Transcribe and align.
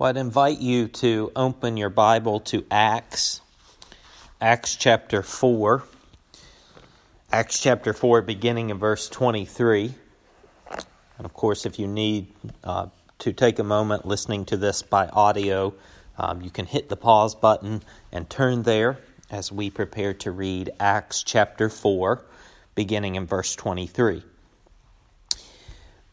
Well, 0.00 0.08
I'd 0.08 0.16
invite 0.16 0.60
you 0.60 0.88
to 0.88 1.30
open 1.36 1.76
your 1.76 1.90
Bible 1.90 2.40
to 2.40 2.64
Acts, 2.70 3.42
Acts 4.40 4.74
chapter 4.74 5.22
4. 5.22 5.82
Acts 7.30 7.60
chapter 7.60 7.92
4, 7.92 8.22
beginning 8.22 8.70
in 8.70 8.78
verse 8.78 9.10
23. 9.10 9.94
And 10.70 11.26
of 11.26 11.34
course, 11.34 11.66
if 11.66 11.78
you 11.78 11.86
need 11.86 12.28
uh, 12.64 12.86
to 13.18 13.34
take 13.34 13.58
a 13.58 13.62
moment 13.62 14.06
listening 14.06 14.46
to 14.46 14.56
this 14.56 14.80
by 14.80 15.06
audio, 15.08 15.74
um, 16.16 16.40
you 16.40 16.48
can 16.50 16.64
hit 16.64 16.88
the 16.88 16.96
pause 16.96 17.34
button 17.34 17.82
and 18.10 18.30
turn 18.30 18.62
there 18.62 19.00
as 19.30 19.52
we 19.52 19.68
prepare 19.68 20.14
to 20.14 20.30
read 20.30 20.70
Acts 20.80 21.22
chapter 21.22 21.68
4, 21.68 22.24
beginning 22.74 23.16
in 23.16 23.26
verse 23.26 23.54
23 23.54 24.22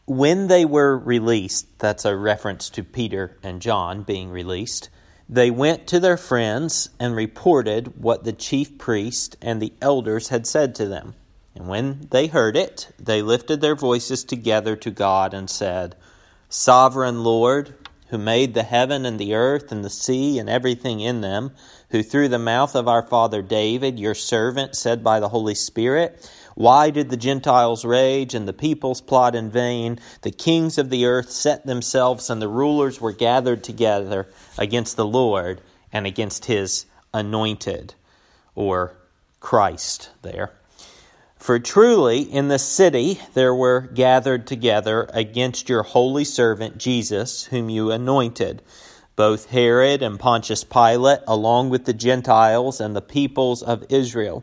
when 0.08 0.46
they 0.46 0.64
were 0.64 0.96
released, 0.96 1.78
that's 1.78 2.04
a 2.04 2.16
reference 2.16 2.70
to 2.70 2.82
Peter 2.82 3.36
and 3.42 3.60
John 3.60 4.02
being 4.02 4.30
released, 4.30 4.88
they 5.28 5.50
went 5.50 5.86
to 5.88 6.00
their 6.00 6.16
friends 6.16 6.88
and 6.98 7.14
reported 7.14 8.02
what 8.02 8.24
the 8.24 8.32
chief 8.32 8.78
priest 8.78 9.36
and 9.42 9.60
the 9.60 9.74
elders 9.82 10.28
had 10.28 10.46
said 10.46 10.74
to 10.76 10.86
them. 10.86 11.14
And 11.54 11.68
when 11.68 12.08
they 12.10 12.28
heard 12.28 12.56
it, 12.56 12.88
they 12.98 13.20
lifted 13.20 13.60
their 13.60 13.74
voices 13.74 14.24
together 14.24 14.76
to 14.76 14.90
God 14.90 15.34
and 15.34 15.50
said, 15.50 15.96
Sovereign 16.48 17.22
Lord, 17.22 17.74
who 18.08 18.16
made 18.16 18.54
the 18.54 18.62
heaven 18.62 19.04
and 19.04 19.18
the 19.18 19.34
earth 19.34 19.70
and 19.70 19.84
the 19.84 19.90
sea 19.90 20.38
and 20.38 20.48
everything 20.48 21.00
in 21.00 21.20
them, 21.20 21.50
who 21.90 22.02
through 22.02 22.28
the 22.28 22.38
mouth 22.38 22.74
of 22.74 22.88
our 22.88 23.02
father 23.02 23.42
David, 23.42 23.98
your 23.98 24.14
servant, 24.14 24.74
said 24.74 25.04
by 25.04 25.20
the 25.20 25.28
Holy 25.28 25.54
Spirit, 25.54 26.30
why 26.58 26.90
did 26.90 27.08
the 27.08 27.16
Gentiles 27.16 27.84
rage 27.84 28.34
and 28.34 28.48
the 28.48 28.52
peoples 28.52 29.00
plot 29.00 29.36
in 29.36 29.48
vain? 29.48 30.00
The 30.22 30.32
kings 30.32 30.76
of 30.76 30.90
the 30.90 31.06
earth 31.06 31.30
set 31.30 31.64
themselves, 31.64 32.30
and 32.30 32.42
the 32.42 32.48
rulers 32.48 33.00
were 33.00 33.12
gathered 33.12 33.62
together 33.62 34.26
against 34.58 34.96
the 34.96 35.06
Lord 35.06 35.60
and 35.92 36.04
against 36.04 36.46
his 36.46 36.86
anointed, 37.14 37.94
or 38.56 38.94
Christ 39.38 40.10
there. 40.22 40.50
For 41.36 41.60
truly 41.60 42.22
in 42.22 42.48
the 42.48 42.58
city 42.58 43.20
there 43.34 43.54
were 43.54 43.82
gathered 43.82 44.44
together 44.48 45.08
against 45.14 45.68
your 45.68 45.84
holy 45.84 46.24
servant 46.24 46.76
Jesus, 46.76 47.44
whom 47.44 47.70
you 47.70 47.92
anointed, 47.92 48.62
both 49.14 49.50
Herod 49.50 50.02
and 50.02 50.18
Pontius 50.18 50.64
Pilate, 50.64 51.20
along 51.28 51.70
with 51.70 51.84
the 51.84 51.94
Gentiles 51.94 52.80
and 52.80 52.96
the 52.96 53.00
peoples 53.00 53.62
of 53.62 53.84
Israel 53.90 54.42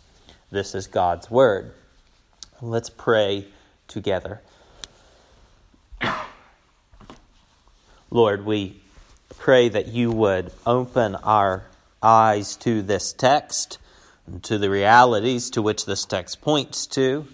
This 0.51 0.75
is 0.75 0.87
God's 0.87 1.31
Word. 1.31 1.71
Let's 2.61 2.89
pray 2.89 3.47
together. 3.87 4.41
Lord, 8.11 8.45
we 8.45 8.81
pray 9.37 9.69
that 9.69 9.87
you 9.87 10.11
would 10.11 10.51
open 10.65 11.15
our 11.15 11.63
eyes 12.03 12.57
to 12.57 12.81
this 12.81 13.13
text 13.13 13.77
and 14.27 14.43
to 14.43 14.57
the 14.57 14.69
realities 14.69 15.49
to 15.51 15.61
which 15.61 15.85
this 15.85 16.03
text 16.03 16.41
points 16.41 16.85
to. 16.87 17.25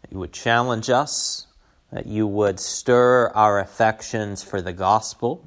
That 0.00 0.12
you 0.12 0.18
would 0.18 0.32
challenge 0.32 0.88
us, 0.88 1.46
that 1.92 2.06
you 2.06 2.26
would 2.26 2.58
stir 2.58 3.28
our 3.34 3.58
affections 3.58 4.42
for 4.42 4.62
the 4.62 4.72
gospel, 4.72 5.46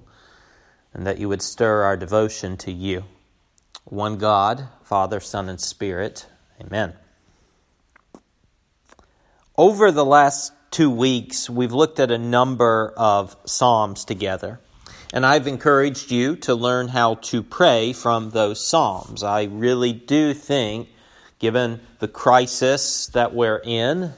and 0.93 1.07
that 1.07 1.17
you 1.17 1.29
would 1.29 1.41
stir 1.41 1.81
our 1.81 1.97
devotion 1.97 2.57
to 2.57 2.71
you. 2.71 3.05
One 3.85 4.19
God, 4.19 4.67
Father, 4.83 5.19
Son, 5.19 5.49
and 5.49 5.59
Spirit. 5.59 6.27
Amen. 6.61 6.93
Over 9.59 9.91
the 9.91 10.05
last 10.05 10.53
two 10.69 10.91
weeks, 10.91 11.49
we've 11.49 11.73
looked 11.73 11.99
at 11.99 12.11
a 12.11 12.17
number 12.19 12.93
of 12.95 13.35
Psalms 13.45 14.05
together. 14.05 14.59
And 15.11 15.25
I've 15.25 15.47
encouraged 15.47 16.11
you 16.11 16.35
to 16.35 16.53
learn 16.53 16.89
how 16.89 17.15
to 17.15 17.41
pray 17.41 17.91
from 17.91 18.29
those 18.29 18.63
Psalms. 18.63 19.23
I 19.23 19.45
really 19.45 19.93
do 19.93 20.35
think, 20.35 20.89
given 21.39 21.79
the 21.97 22.07
crisis 22.07 23.07
that 23.07 23.33
we're 23.33 23.59
in, 23.65 24.13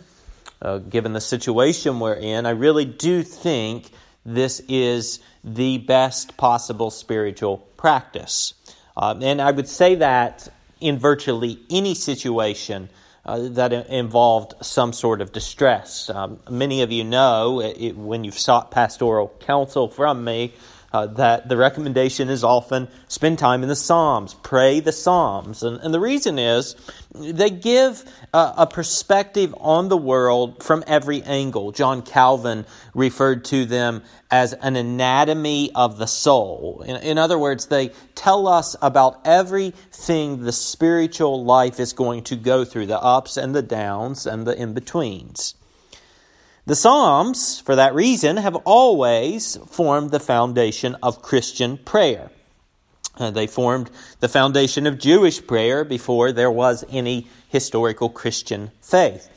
uh, 0.61 0.79
given 0.79 1.13
the 1.13 1.21
situation 1.21 2.01
we're 2.01 2.15
in, 2.15 2.45
I 2.45 2.49
really 2.49 2.83
do 2.83 3.23
think 3.23 3.91
this 4.25 4.59
is 4.67 5.21
the 5.45 5.77
best 5.77 6.35
possible 6.35 6.91
spiritual 6.91 7.59
practice. 7.77 8.55
Uh, 8.97 9.17
and 9.21 9.41
I 9.41 9.51
would 9.51 9.69
say 9.69 9.95
that 9.95 10.49
in 10.81 10.99
virtually 10.99 11.61
any 11.69 11.95
situation 11.95 12.89
uh, 13.29 13.47
that 13.49 13.71
involved 13.89 14.55
some 14.65 14.91
sort 14.91 15.21
of 15.21 15.31
distress. 15.31 16.09
Um, 16.09 16.39
many 16.49 16.81
of 16.81 16.91
you 16.91 17.03
know 17.03 17.61
it, 17.61 17.95
when 17.95 18.23
you've 18.23 18.39
sought 18.39 18.71
pastoral 18.71 19.31
counsel 19.39 19.87
from 19.87 20.23
me 20.23 20.53
uh, 20.91 21.07
that 21.07 21.47
the 21.47 21.57
recommendation 21.57 22.29
is 22.29 22.43
often 22.43 22.87
spend 23.07 23.39
time 23.39 23.63
in 23.63 23.69
the 23.69 23.75
Psalms, 23.75 24.33
pray 24.33 24.79
the 24.79 24.91
Psalms. 24.91 25.63
And, 25.63 25.79
and 25.81 25.93
the 25.93 25.99
reason 25.99 26.39
is 26.39 26.75
they 27.13 27.49
give 27.49 28.03
a, 28.33 28.67
perspective 28.67 29.53
on 29.59 29.89
the 29.89 29.97
world 29.97 30.63
from 30.63 30.83
every 30.87 31.21
angle. 31.23 31.71
John 31.71 32.01
Calvin 32.01 32.65
referred 32.93 33.45
to 33.45 33.65
them 33.65 34.03
as 34.31 34.53
an 34.53 34.75
anatomy 34.75 35.71
of 35.73 35.97
the 35.97 36.05
soul. 36.05 36.83
In, 36.85 36.97
in 36.97 37.17
other 37.17 37.37
words, 37.37 37.67
they 37.67 37.91
tell 38.15 38.47
us 38.47 38.75
about 38.81 39.21
everything 39.25 40.43
the 40.43 40.51
spiritual 40.51 41.43
life 41.43 41.79
is 41.79 41.93
going 41.93 42.23
to 42.25 42.35
go 42.35 42.63
through 42.63 42.85
the 42.87 42.99
ups 42.99 43.37
and 43.37 43.55
the 43.55 43.61
downs 43.61 44.25
and 44.25 44.45
the 44.45 44.59
in 44.59 44.73
betweens. 44.73 45.55
The 46.69 46.75
Psalms, 46.75 47.59
for 47.61 47.75
that 47.77 47.95
reason, 47.95 48.37
have 48.37 48.55
always 48.57 49.57
formed 49.71 50.11
the 50.11 50.19
foundation 50.19 50.95
of 51.01 51.23
Christian 51.23 51.79
prayer. 51.79 52.29
Uh, 53.17 53.31
they 53.31 53.47
formed 53.47 53.89
the 54.19 54.29
foundation 54.29 54.85
of 54.85 54.99
Jewish 54.99 55.47
prayer 55.47 55.83
before 55.83 56.31
there 56.31 56.51
was 56.51 56.85
any 56.91 57.27
historical 57.47 58.07
Christian 58.07 58.69
faith. 58.83 59.27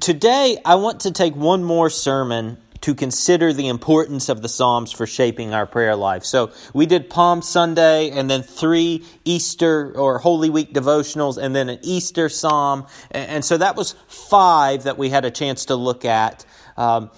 Today, 0.00 0.56
I 0.64 0.76
want 0.76 1.00
to 1.00 1.10
take 1.10 1.36
one 1.36 1.64
more 1.64 1.90
sermon 1.90 2.56
to 2.84 2.94
consider 2.94 3.50
the 3.54 3.68
importance 3.68 4.28
of 4.28 4.42
the 4.42 4.48
Psalms 4.48 4.92
for 4.92 5.06
shaping 5.06 5.54
our 5.54 5.64
prayer 5.64 5.96
life. 5.96 6.22
So 6.22 6.52
we 6.74 6.84
did 6.84 7.08
Palm 7.08 7.40
Sunday 7.40 8.10
and 8.10 8.28
then 8.28 8.42
three 8.42 9.06
Easter 9.24 9.90
or 9.96 10.18
Holy 10.18 10.50
Week 10.50 10.74
devotionals 10.74 11.38
and 11.38 11.56
then 11.56 11.70
an 11.70 11.78
Easter 11.80 12.28
Psalm. 12.28 12.86
And 13.10 13.42
so 13.42 13.56
that 13.56 13.74
was 13.74 13.92
five 14.06 14.82
that 14.82 14.98
we 14.98 15.08
had 15.08 15.24
a 15.24 15.30
chance 15.30 15.64
to 15.66 15.76
look 15.76 16.04
at. 16.04 16.44
Um, 16.76 17.10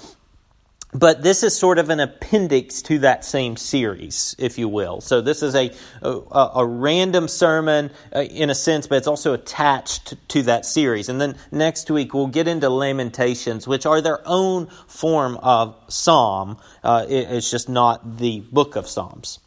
but 0.92 1.22
this 1.22 1.42
is 1.42 1.56
sort 1.56 1.78
of 1.78 1.90
an 1.90 2.00
appendix 2.00 2.80
to 2.82 3.00
that 3.00 3.24
same 3.24 3.56
series, 3.56 4.34
if 4.38 4.56
you 4.56 4.68
will. 4.68 5.00
So 5.00 5.20
this 5.20 5.42
is 5.42 5.54
a 5.54 5.72
a, 6.00 6.50
a 6.56 6.66
random 6.66 7.28
sermon 7.28 7.90
uh, 8.14 8.20
in 8.20 8.50
a 8.50 8.54
sense, 8.54 8.86
but 8.86 8.96
it's 8.96 9.06
also 9.06 9.34
attached 9.34 10.14
to 10.28 10.42
that 10.44 10.64
series. 10.64 11.08
And 11.08 11.20
then 11.20 11.36
next 11.50 11.90
week 11.90 12.14
we'll 12.14 12.28
get 12.28 12.48
into 12.48 12.70
Lamentations, 12.70 13.66
which 13.66 13.84
are 13.84 14.00
their 14.00 14.20
own 14.24 14.68
form 14.86 15.36
of 15.42 15.76
psalm. 15.88 16.58
Uh, 16.82 17.04
it, 17.08 17.30
it's 17.30 17.50
just 17.50 17.68
not 17.68 18.18
the 18.18 18.40
book 18.52 18.76
of 18.76 18.86
Psalms. 18.86 19.40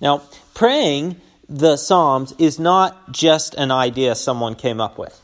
Now, 0.00 0.22
praying 0.54 1.20
the 1.48 1.76
Psalms 1.76 2.34
is 2.38 2.58
not 2.58 3.12
just 3.12 3.54
an 3.54 3.70
idea 3.70 4.14
someone 4.14 4.54
came 4.54 4.80
up 4.80 4.98
with. 4.98 5.18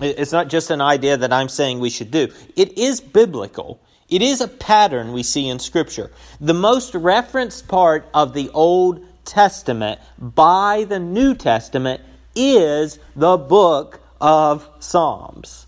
It's 0.00 0.32
not 0.32 0.48
just 0.48 0.70
an 0.70 0.80
idea 0.80 1.18
that 1.18 1.32
I'm 1.32 1.50
saying 1.50 1.78
we 1.78 1.90
should 1.90 2.10
do. 2.10 2.28
It 2.56 2.78
is 2.78 3.00
biblical. 3.00 3.80
It 4.10 4.22
is 4.22 4.40
a 4.40 4.48
pattern 4.48 5.12
we 5.12 5.22
see 5.22 5.48
in 5.48 5.60
Scripture. 5.60 6.10
The 6.40 6.54
most 6.54 6.94
referenced 6.94 7.68
part 7.68 8.08
of 8.12 8.34
the 8.34 8.50
Old 8.50 9.06
Testament 9.24 10.00
by 10.18 10.84
the 10.88 10.98
New 10.98 11.36
Testament 11.36 12.02
is 12.34 12.98
the 13.14 13.36
book 13.36 14.00
of 14.20 14.68
Psalms. 14.80 15.66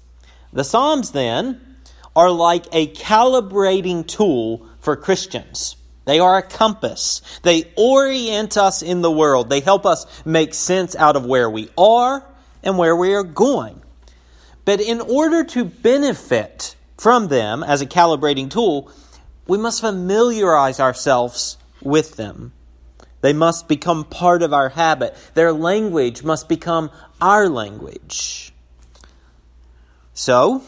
The 0.52 0.64
Psalms, 0.64 1.12
then, 1.12 1.60
are 2.16 2.30
like 2.30 2.66
a 2.72 2.88
calibrating 2.88 4.06
tool 4.06 4.66
for 4.80 4.96
Christians. 4.96 5.76
They 6.04 6.18
are 6.18 6.38
a 6.38 6.42
compass. 6.42 7.22
They 7.42 7.70
orient 7.76 8.56
us 8.56 8.82
in 8.82 9.02
the 9.02 9.10
world. 9.10 9.50
They 9.50 9.60
help 9.60 9.86
us 9.86 10.04
make 10.24 10.52
sense 10.52 10.96
out 10.96 11.14
of 11.14 11.24
where 11.24 11.48
we 11.48 11.70
are 11.78 12.26
and 12.64 12.76
where 12.76 12.96
we 12.96 13.14
are 13.14 13.22
going. 13.22 13.80
But 14.64 14.80
in 14.80 15.00
order 15.00 15.44
to 15.44 15.64
benefit 15.64 16.74
from 17.02 17.26
them 17.26 17.64
as 17.64 17.80
a 17.80 17.86
calibrating 17.86 18.48
tool, 18.48 18.88
we 19.48 19.58
must 19.58 19.80
familiarize 19.80 20.78
ourselves 20.78 21.58
with 21.80 22.14
them. 22.14 22.52
They 23.22 23.32
must 23.32 23.66
become 23.66 24.04
part 24.04 24.40
of 24.40 24.52
our 24.52 24.68
habit. 24.68 25.16
Their 25.34 25.52
language 25.52 26.22
must 26.22 26.48
become 26.48 26.92
our 27.20 27.48
language. 27.48 28.52
So, 30.14 30.62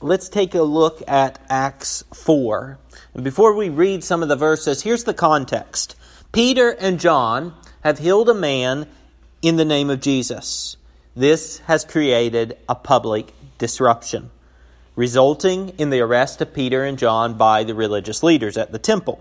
let's 0.00 0.28
take 0.28 0.56
a 0.56 0.62
look 0.62 1.04
at 1.06 1.38
Acts 1.48 2.02
4. 2.14 2.76
And 3.14 3.22
before 3.22 3.54
we 3.54 3.68
read 3.68 4.02
some 4.02 4.24
of 4.24 4.28
the 4.28 4.34
verses, 4.34 4.82
here's 4.82 5.04
the 5.04 5.14
context 5.14 5.94
Peter 6.32 6.70
and 6.70 6.98
John 6.98 7.54
have 7.82 8.00
healed 8.00 8.28
a 8.28 8.34
man 8.34 8.88
in 9.40 9.54
the 9.54 9.64
name 9.64 9.88
of 9.88 10.00
Jesus. 10.00 10.76
This 11.14 11.58
has 11.60 11.84
created 11.84 12.58
a 12.68 12.74
public 12.74 13.32
disruption, 13.58 14.30
resulting 15.00 15.70
in 15.78 15.88
the 15.88 16.00
arrest 16.00 16.42
of 16.42 16.52
Peter 16.52 16.84
and 16.84 16.98
John 16.98 17.32
by 17.32 17.64
the 17.64 17.74
religious 17.74 18.22
leaders 18.22 18.58
at 18.58 18.70
the 18.70 18.78
temple. 18.78 19.18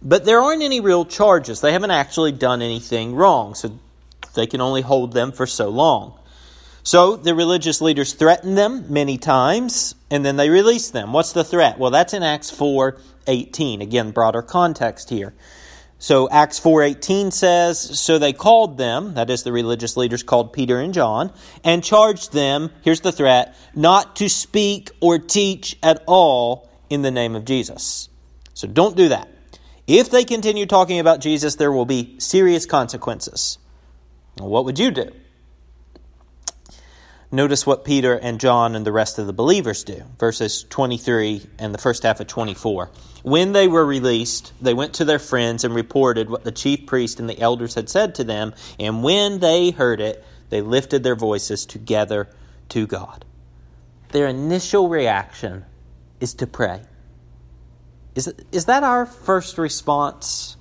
But 0.00 0.24
there 0.24 0.40
aren't 0.40 0.62
any 0.62 0.80
real 0.80 1.04
charges. 1.04 1.60
They 1.60 1.72
haven't 1.72 1.90
actually 1.90 2.32
done 2.32 2.62
anything 2.62 3.14
wrong, 3.14 3.54
so 3.54 3.78
they 4.34 4.46
can 4.46 4.62
only 4.62 4.80
hold 4.80 5.12
them 5.12 5.30
for 5.30 5.46
so 5.46 5.68
long. 5.68 6.14
So 6.82 7.16
the 7.16 7.34
religious 7.34 7.82
leaders 7.82 8.14
threaten 8.14 8.54
them 8.54 8.86
many 8.90 9.18
times, 9.18 9.94
and 10.10 10.24
then 10.24 10.36
they 10.36 10.48
release 10.48 10.90
them. 10.90 11.12
What's 11.12 11.34
the 11.34 11.44
threat? 11.44 11.78
Well, 11.78 11.90
that's 11.90 12.14
in 12.14 12.22
Acts 12.22 12.50
4 12.50 12.96
18. 13.26 13.82
Again, 13.82 14.12
broader 14.12 14.40
context 14.40 15.10
here. 15.10 15.34
So 16.02 16.28
Acts 16.30 16.58
4:18 16.58 17.30
says, 17.30 17.78
"So 17.78 18.18
they 18.18 18.32
called 18.32 18.76
them, 18.76 19.14
that 19.14 19.30
is 19.30 19.44
the 19.44 19.52
religious 19.52 19.96
leaders 19.96 20.24
called 20.24 20.52
Peter 20.52 20.80
and 20.80 20.92
John, 20.92 21.30
and 21.62 21.84
charged 21.84 22.32
them, 22.32 22.72
here's 22.82 23.02
the 23.02 23.12
threat, 23.12 23.54
not 23.72 24.16
to 24.16 24.28
speak 24.28 24.90
or 25.00 25.20
teach 25.20 25.78
at 25.80 26.02
all 26.08 26.68
in 26.90 27.02
the 27.02 27.12
name 27.12 27.36
of 27.36 27.44
Jesus." 27.44 28.08
So 28.52 28.66
don't 28.66 28.96
do 28.96 29.10
that. 29.10 29.28
If 29.86 30.10
they 30.10 30.24
continue 30.24 30.66
talking 30.66 30.98
about 30.98 31.20
Jesus, 31.20 31.54
there 31.54 31.70
will 31.70 31.86
be 31.86 32.16
serious 32.18 32.66
consequences. 32.66 33.58
What 34.38 34.64
would 34.64 34.80
you 34.80 34.90
do? 34.90 35.08
Notice 37.34 37.66
what 37.66 37.86
Peter 37.86 38.14
and 38.14 38.38
John 38.38 38.76
and 38.76 38.86
the 38.86 38.92
rest 38.92 39.18
of 39.18 39.26
the 39.26 39.32
believers 39.32 39.84
do. 39.84 40.02
Verses 40.18 40.64
23 40.64 41.46
and 41.58 41.72
the 41.72 41.78
first 41.78 42.02
half 42.02 42.20
of 42.20 42.26
24. 42.26 42.90
When 43.22 43.52
they 43.52 43.68
were 43.68 43.86
released, 43.86 44.52
they 44.60 44.74
went 44.74 44.92
to 44.94 45.06
their 45.06 45.18
friends 45.18 45.64
and 45.64 45.74
reported 45.74 46.28
what 46.28 46.44
the 46.44 46.52
chief 46.52 46.84
priest 46.84 47.18
and 47.20 47.30
the 47.30 47.40
elders 47.40 47.74
had 47.74 47.88
said 47.88 48.16
to 48.16 48.24
them. 48.24 48.52
And 48.78 49.02
when 49.02 49.38
they 49.38 49.70
heard 49.70 49.98
it, 49.98 50.22
they 50.50 50.60
lifted 50.60 51.02
their 51.02 51.16
voices 51.16 51.64
together 51.64 52.28
to 52.68 52.86
God. 52.86 53.24
Their 54.10 54.26
initial 54.26 54.90
reaction 54.90 55.64
is 56.20 56.34
to 56.34 56.46
pray. 56.46 56.82
Is, 58.14 58.30
is 58.52 58.66
that 58.66 58.82
our 58.82 59.06
first 59.06 59.56
response? 59.56 60.58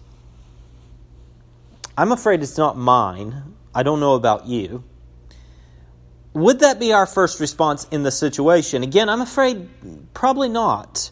I'm 1.98 2.14
afraid 2.14 2.42
it's 2.42 2.58
not 2.58 2.78
mine. 2.78 3.56
I 3.76 3.84
don't 3.84 4.00
know 4.00 4.16
about 4.16 4.46
you. 4.46 4.86
Would 6.34 6.60
that 6.60 6.80
be 6.80 6.94
our 6.94 7.06
first 7.06 7.40
response 7.40 7.88
in 7.92 8.04
the 8.04 8.12
situation? 8.12 8.84
Again, 8.84 9.10
I'm 9.10 9.22
afraid 9.22 9.70
probably 10.14 10.50
not. 10.50 11.12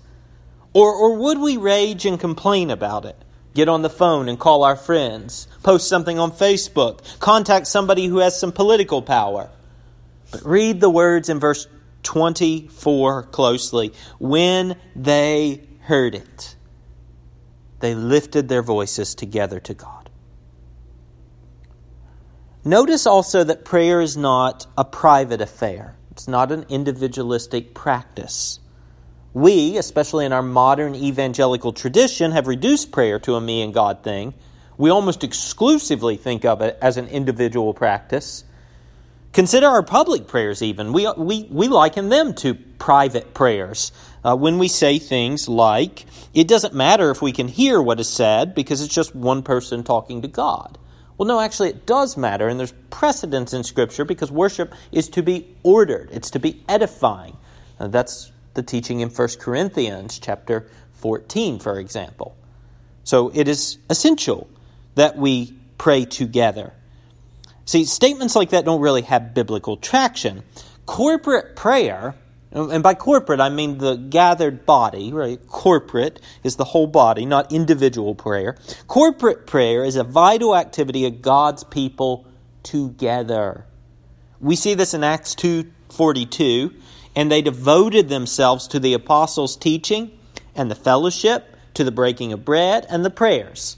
Or, 0.74 0.94
or 0.94 1.18
would 1.18 1.40
we 1.40 1.58
rage 1.58 2.06
and 2.06 2.20
complain 2.20 2.70
about 2.70 3.06
it? 3.06 3.18
Get 3.54 3.68
on 3.68 3.82
the 3.82 3.90
phone 3.90 4.30
and 4.30 4.40
call 4.40 4.64
our 4.64 4.76
friends, 4.76 5.48
post 5.64 5.90
something 5.90 6.20
on 6.20 6.32
Facebook, 6.32 7.20
contact 7.20 7.68
somebody 7.68 8.06
who 8.06 8.20
has 8.20 8.40
some 8.40 8.52
political 8.52 9.02
power. 9.02 9.50
But 10.32 10.46
read 10.46 10.80
the 10.80 10.90
words 10.90 11.28
in 11.28 11.40
verse 11.40 11.68
24 12.04 13.24
closely. 13.24 13.94
When 14.20 14.78
they 14.96 15.68
heard 15.82 16.16
it, 16.16 16.56
they 17.80 17.96
lifted 17.96 18.48
their 18.48 18.62
voices 18.62 19.16
together 19.16 19.60
to 19.62 19.74
God. 19.74 19.99
Notice 22.66 23.08
also 23.08 23.46
that 23.46 23.64
prayer 23.64 24.02
is 24.02 24.18
not 24.18 24.68
a 24.78 24.84
private 24.84 25.40
affair, 25.40 25.96
it's 26.12 26.28
not 26.28 26.52
an 26.52 26.66
individualistic 26.68 27.74
practice. 27.74 28.60
We, 29.34 29.78
especially 29.78 30.26
in 30.26 30.34
our 30.34 30.42
modern 30.42 30.94
evangelical 30.94 31.72
tradition, 31.72 32.32
have 32.32 32.48
reduced 32.48 32.92
prayer 32.92 33.20
to 33.20 33.36
a 33.36 33.42
me 33.42 33.62
and 33.62 33.74
God 33.74 34.04
thing. 34.04 34.34
We 34.78 34.90
almost 34.90 35.24
exclusively 35.24 36.18
think 36.18 36.44
of 36.44 36.62
it 36.62 36.78
as 36.82 36.98
an 36.98 37.08
individual 37.08 37.74
practice. 37.74 38.44
Consider 39.32 39.68
our 39.68 39.84
public 39.84 40.28
prayers, 40.28 40.62
even. 40.62 40.92
We, 40.92 41.10
we, 41.16 41.48
we 41.50 41.68
liken 41.68 42.10
them 42.10 42.34
to 42.36 42.56
private 42.56 43.34
prayers. 43.34 43.92
Uh, 44.24 44.36
when 44.36 44.58
we 44.58 44.68
say 44.68 45.00
things 45.00 45.48
like, 45.48 46.06
it 46.34 46.48
doesn't 46.48 46.74
matter 46.74 47.12
if 47.12 47.22
we 47.22 47.32
can 47.32 47.48
hear 47.48 47.82
what 47.82 48.00
is 48.00 48.10
said 48.10 48.56
because 48.56 48.82
it's 48.82 48.94
just 48.94 49.16
one 49.16 49.44
person 49.44 49.84
talking 49.84 50.24
to 50.24 50.28
God. 50.28 50.78
Well, 51.20 51.28
no, 51.28 51.42
actually, 51.42 51.72
it 51.72 51.86
does 51.86 52.16
matter, 52.16 52.48
and 52.48 52.58
there's 52.58 52.72
precedence 52.90 53.54
in 53.54 53.66
Scripture 53.66 54.06
because 54.06 54.32
worship 54.32 54.74
is 54.94 55.10
to 55.10 55.22
be 55.22 55.54
ordered, 55.64 56.08
it's 56.14 56.32
to 56.32 56.40
be 56.40 56.64
edifying. 56.70 57.36
Uh, 57.78 57.90
that's 57.90 58.32
the 58.54 58.64
teaching 58.64 59.02
in 59.02 59.10
1 59.10 59.28
Corinthians 59.38 60.18
chapter 60.18 60.70
14, 60.94 61.60
for 61.60 61.78
example. 61.78 62.38
So 63.04 63.34
it 63.36 63.50
is 63.50 63.80
essential 63.90 64.50
that 64.96 65.18
we 65.18 65.54
pray 65.78 66.06
together. 66.06 66.72
See, 67.66 67.84
statements 67.84 68.38
like 68.38 68.52
that 68.52 68.64
don't 68.64 68.80
really 68.80 69.02
have 69.02 69.34
biblical 69.34 69.76
traction. 69.76 70.44
Corporate 70.86 71.58
prayer 71.58 72.16
and 72.52 72.82
by 72.82 72.96
corporate, 72.96 73.40
I 73.40 73.50
mean 73.50 73.78
the 73.78 73.96
gathered 73.96 74.66
body, 74.66 75.14
right? 75.14 75.40
Corporate 75.48 76.20
is 76.44 76.56
the 76.56 76.64
whole 76.64 76.88
body, 76.88 77.26
not 77.26 77.52
individual 77.52 78.16
prayer. 78.16 78.58
Corporate 78.88 79.46
prayer 79.46 79.84
is 79.84 79.96
a 79.96 80.04
vital 80.04 80.56
activity 80.56 81.06
of 81.06 81.22
God's 81.22 81.64
people 81.64 82.26
together. 82.64 83.66
We 84.40 84.56
see 84.56 84.74
this 84.74 84.94
in 84.94 85.04
Acts 85.04 85.36
2:42, 85.36 86.74
and 87.16 87.32
they 87.32 87.42
devoted 87.42 88.10
themselves 88.10 88.68
to 88.68 88.80
the 88.80 88.94
apostles' 88.94 89.56
teaching 89.56 90.12
and 90.56 90.72
the 90.72 90.76
fellowship, 90.76 91.56
to 91.76 91.84
the 91.84 91.92
breaking 91.92 92.34
of 92.34 92.44
bread 92.44 92.86
and 92.90 93.06
the 93.06 93.10
prayers. 93.10 93.78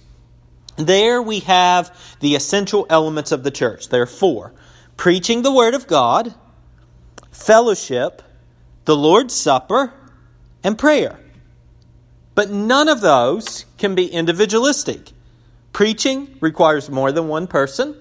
There 0.77 1.21
we 1.21 1.39
have 1.41 1.95
the 2.21 2.35
essential 2.35 2.85
elements 2.89 3.31
of 3.31 3.43
the 3.43 3.51
church. 3.51 3.89
There 3.89 4.01
are 4.01 4.07
four: 4.07 4.53
preaching 4.95 5.41
the 5.41 5.51
word 5.51 5.73
of 5.73 5.87
God, 5.87 6.33
fellowship, 7.31 8.21
the 8.85 8.95
Lord's 8.95 9.35
Supper, 9.35 9.93
and 10.63 10.77
prayer. 10.77 11.19
But 12.35 12.49
none 12.49 12.87
of 12.87 13.01
those 13.01 13.65
can 13.77 13.95
be 13.95 14.07
individualistic. 14.07 15.11
Preaching 15.73 16.37
requires 16.39 16.89
more 16.89 17.11
than 17.11 17.27
one 17.27 17.47
person, 17.47 17.95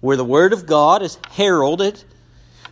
where 0.00 0.16
the 0.16 0.24
Word 0.24 0.52
of 0.52 0.66
God 0.66 1.02
is 1.02 1.18
heralded. 1.30 2.02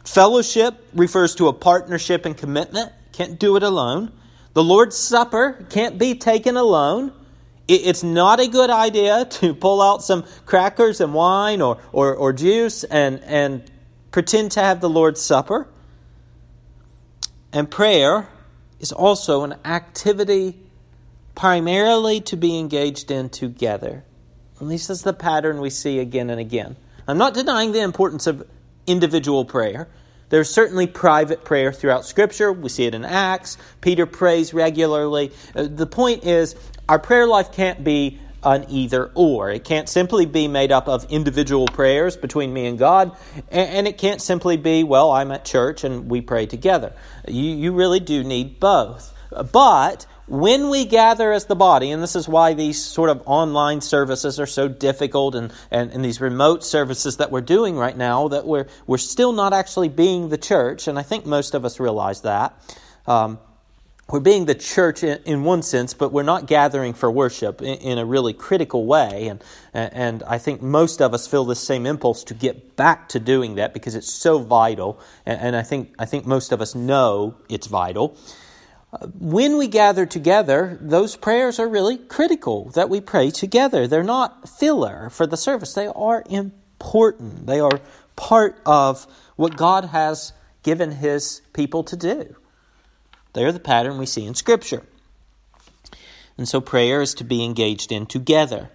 Fellowship 0.05 0.75
refers 0.95 1.35
to 1.37 1.49
a 1.49 1.53
partnership 1.53 2.27
and 2.27 2.37
commitment. 2.37 2.93
Can't 3.13 3.39
do 3.39 3.57
it 3.57 3.63
alone. 3.63 4.13
The 4.55 4.65
Lord's 4.65 4.97
Supper 4.97 5.65
can't 5.71 5.99
be 5.99 6.15
taken 6.15 6.57
alone. 6.57 7.13
It's 7.69 8.03
not 8.03 8.41
a 8.41 8.49
good 8.49 8.71
idea 8.71 9.27
to 9.27 9.55
pull 9.55 9.81
out 9.81 10.03
some 10.03 10.25
crackers 10.45 11.01
and 11.01 11.15
wine 11.15 11.63
or, 11.63 11.79
or, 11.93 12.17
or 12.17 12.33
juice 12.33 12.83
and, 12.83 13.23
and 13.23 13.71
pretend 14.11 14.53
to 14.53 14.61
have 14.61 14.81
the 14.81 14.91
Lord's 14.91 15.21
Supper. 15.21 15.69
And 17.53 17.71
prayer 17.71 18.29
is 18.79 18.93
also 18.93 19.45
an 19.45 19.55
activity 19.65 20.59
primarily 21.35 22.21
to 22.21 22.37
be 22.37 22.59
engaged 22.59 23.11
in 23.11 23.29
together. 23.29 24.05
At 24.61 24.67
least 24.67 24.89
that's 24.89 25.03
the 25.03 25.13
pattern 25.13 25.61
we 25.61 25.71
see 25.71 25.99
again 25.99 26.31
and 26.31 26.41
again. 26.41 26.77
I'm 27.09 27.19
not 27.19 27.35
denying 27.35 27.73
the 27.73 27.81
importance 27.81 28.27
of 28.27 28.47
individual 28.87 29.45
prayer. 29.45 29.89
There's 30.29 30.49
certainly 30.49 30.87
private 30.87 31.45
prayer 31.45 31.73
throughout 31.73 32.05
Scripture. 32.05 32.53
We 32.53 32.69
see 32.69 32.85
it 32.85 32.95
in 32.95 33.05
Acts. 33.05 33.59
Peter 33.81 34.07
prays 34.07 34.55
regularly. 34.55 35.33
Uh, 35.57 35.65
the 35.65 35.87
point 35.87 36.25
is, 36.25 36.55
our 36.89 37.01
prayer 37.01 37.27
life 37.27 37.53
can't 37.53 37.83
be 37.83 38.21
an 38.43 38.67
either 38.69 39.11
or. 39.15 39.51
It 39.51 39.65
can't 39.65 39.89
simply 39.89 40.27
be 40.27 40.49
made 40.49 40.73
up 40.73 40.89
of 40.89 41.05
individual 41.11 41.67
prayers 41.67 42.17
between 42.17 42.53
me 42.53 42.67
and 42.67 42.79
God, 42.79 43.17
and 43.51 43.87
it 43.87 43.99
can't 43.99 44.23
simply 44.23 44.57
be, 44.57 44.85
well, 44.85 45.11
I'm 45.11 45.31
at 45.31 45.45
church 45.45 45.85
and 45.85 46.11
we 46.11 46.21
pray 46.21 46.47
together. 46.47 46.93
You, 47.29 47.43
you 47.43 47.73
really 47.73 48.01
do 48.01 48.25
need 48.25 48.61
both. 48.61 49.15
But 49.53 50.07
when 50.27 50.71
we 50.71 50.85
gather 50.85 51.33
as 51.33 51.47
the 51.47 51.57
body, 51.57 51.91
and 51.91 52.03
this 52.03 52.17
is 52.17 52.29
why 52.29 52.55
these 52.55 52.83
sort 52.83 53.11
of 53.11 53.23
online 53.27 53.81
services 53.81 54.39
are 54.39 54.47
so 54.47 54.69
difficult 54.69 55.35
and, 55.35 55.53
and, 55.71 55.91
and, 55.93 56.05
these 56.05 56.21
remote 56.21 56.65
services 56.65 57.17
that 57.17 57.31
we're 57.33 57.41
doing 57.41 57.77
right 57.77 57.97
now, 57.97 58.29
that 58.29 58.47
we're, 58.47 58.67
we're 58.87 58.99
still 58.99 59.33
not 59.33 59.53
actually 59.53 59.89
being 59.89 60.29
the 60.29 60.39
church, 60.39 60.89
and 60.89 60.99
I 60.99 61.03
think 61.03 61.27
most 61.27 61.55
of 61.55 61.65
us 61.65 61.81
realize 61.81 62.23
that. 62.23 62.55
Um, 63.07 63.39
we're 64.11 64.21
being 64.21 64.47
the 64.47 64.55
church 64.55 65.05
in, 65.05 65.45
one 65.45 65.63
sense, 65.63 65.95
but 65.95 66.13
we're 66.13 66.23
not 66.23 66.47
gathering 66.47 66.95
for 66.95 67.11
worship 67.11 67.63
in, 67.63 67.99
a 67.99 68.05
really 68.05 68.33
critical 68.33 68.85
way. 68.87 69.29
And, 69.29 69.43
and 69.73 70.23
I 70.25 70.39
think 70.39 70.63
most 70.63 71.01
of 71.01 71.15
us 71.15 71.27
feel 71.27 71.45
the 71.45 71.55
same 71.55 71.87
impulse 71.87 72.25
to 72.25 72.35
get 72.35 72.77
back 72.77 73.09
to 73.11 73.21
doing 73.21 73.55
that 73.57 73.73
because 73.73 73.95
it's 73.95 74.13
so 74.13 74.39
vital. 74.39 74.99
And, 75.25 75.41
and 75.41 75.57
I, 75.57 75.63
think, 75.63 75.95
I 75.99 76.07
think 76.07 76.27
most 76.27 76.51
of 76.51 76.61
us 76.61 76.75
know 76.75 77.37
it's 77.49 77.69
vital. 77.69 78.17
Uh, 78.93 79.07
when 79.19 79.57
we 79.57 79.69
gather 79.69 80.07
together, 80.07 80.77
those 80.81 81.15
prayers 81.15 81.61
are 81.61 81.69
really 81.69 81.97
critical 81.97 82.71
that 82.71 82.89
we 82.89 83.01
pray 83.01 83.31
together. 83.31 83.87
They're 83.87 84.03
not 84.03 84.49
filler 84.49 85.11
for 85.11 85.27
the 85.27 85.37
service, 85.37 85.75
they 85.75 85.87
are 85.87 86.25
important. 86.29 87.47
They 87.47 87.61
are 87.61 87.81
part 88.17 88.61
of 88.67 89.07
what 89.37 89.57
God 89.57 89.85
has 89.85 90.33
given 90.63 90.91
His 90.91 91.43
people 91.53 91.85
to 91.85 91.97
do. 91.97 92.37
They 93.33 93.45
are 93.45 93.53
the 93.53 93.61
pattern 93.61 93.99
we 93.99 94.07
see 94.07 94.27
in 94.27 94.35
Scripture. 94.35 94.83
And 96.37 96.49
so 96.49 96.61
prayer 96.61 97.03
is 97.03 97.15
to 97.15 97.25
be 97.25 97.45
engaged 97.45 97.93
in 97.93 98.07
together. 98.07 98.71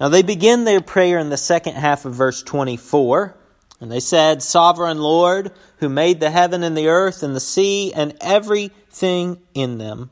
Now, 0.00 0.08
they 0.08 0.22
begin 0.22 0.64
their 0.64 0.80
prayer 0.80 1.18
in 1.18 1.30
the 1.30 1.36
second 1.36 1.74
half 1.74 2.04
of 2.04 2.14
verse 2.14 2.42
24. 2.42 3.36
And 3.80 3.90
they 3.90 4.00
said, 4.00 4.42
Sovereign 4.42 4.98
Lord, 4.98 5.52
who 5.78 5.88
made 5.88 6.20
the 6.20 6.30
heaven 6.30 6.62
and 6.62 6.76
the 6.76 6.88
earth 6.88 7.22
and 7.22 7.36
the 7.36 7.40
sea 7.40 7.92
and 7.92 8.16
everything 8.20 9.42
in 9.54 9.78
them. 9.78 10.10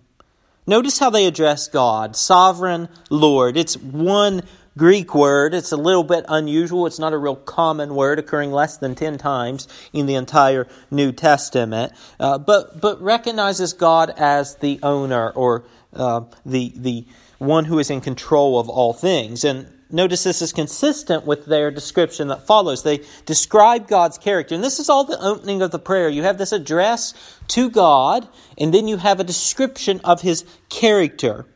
Notice 0.66 0.98
how 0.98 1.10
they 1.10 1.26
address 1.26 1.68
God, 1.68 2.14
Sovereign 2.14 2.88
Lord. 3.08 3.56
It's 3.56 3.76
one 3.76 4.42
Greek 4.76 5.14
word. 5.14 5.54
It's 5.54 5.72
a 5.72 5.76
little 5.76 6.04
bit 6.04 6.24
unusual. 6.28 6.86
It's 6.86 6.98
not 6.98 7.12
a 7.12 7.18
real 7.18 7.36
common 7.36 7.94
word, 7.94 8.18
occurring 8.18 8.52
less 8.52 8.76
than 8.76 8.94
10 8.94 9.18
times 9.18 9.68
in 9.92 10.06
the 10.06 10.14
entire 10.14 10.66
New 10.90 11.12
Testament, 11.12 11.92
uh, 12.18 12.38
but, 12.38 12.80
but 12.80 13.00
recognizes 13.02 13.72
God 13.72 14.12
as 14.16 14.56
the 14.56 14.78
owner 14.82 15.30
or 15.30 15.64
uh, 15.92 16.22
the, 16.46 16.72
the 16.76 17.04
one 17.38 17.64
who 17.64 17.78
is 17.78 17.90
in 17.90 18.00
control 18.00 18.58
of 18.58 18.68
all 18.68 18.92
things. 18.92 19.44
And 19.44 19.66
Notice 19.92 20.22
this 20.22 20.40
is 20.40 20.52
consistent 20.52 21.26
with 21.26 21.46
their 21.46 21.70
description 21.70 22.28
that 22.28 22.46
follows. 22.46 22.82
They 22.82 23.00
describe 23.26 23.88
God's 23.88 24.18
character. 24.18 24.54
And 24.54 24.62
this 24.62 24.78
is 24.78 24.88
all 24.88 25.04
the 25.04 25.20
opening 25.20 25.62
of 25.62 25.72
the 25.72 25.80
prayer. 25.80 26.08
You 26.08 26.22
have 26.22 26.38
this 26.38 26.52
address 26.52 27.12
to 27.48 27.68
God, 27.68 28.28
and 28.56 28.72
then 28.72 28.86
you 28.86 28.98
have 28.98 29.18
a 29.18 29.24
description 29.24 30.00
of 30.04 30.20
his 30.20 30.44
character, 30.68 31.46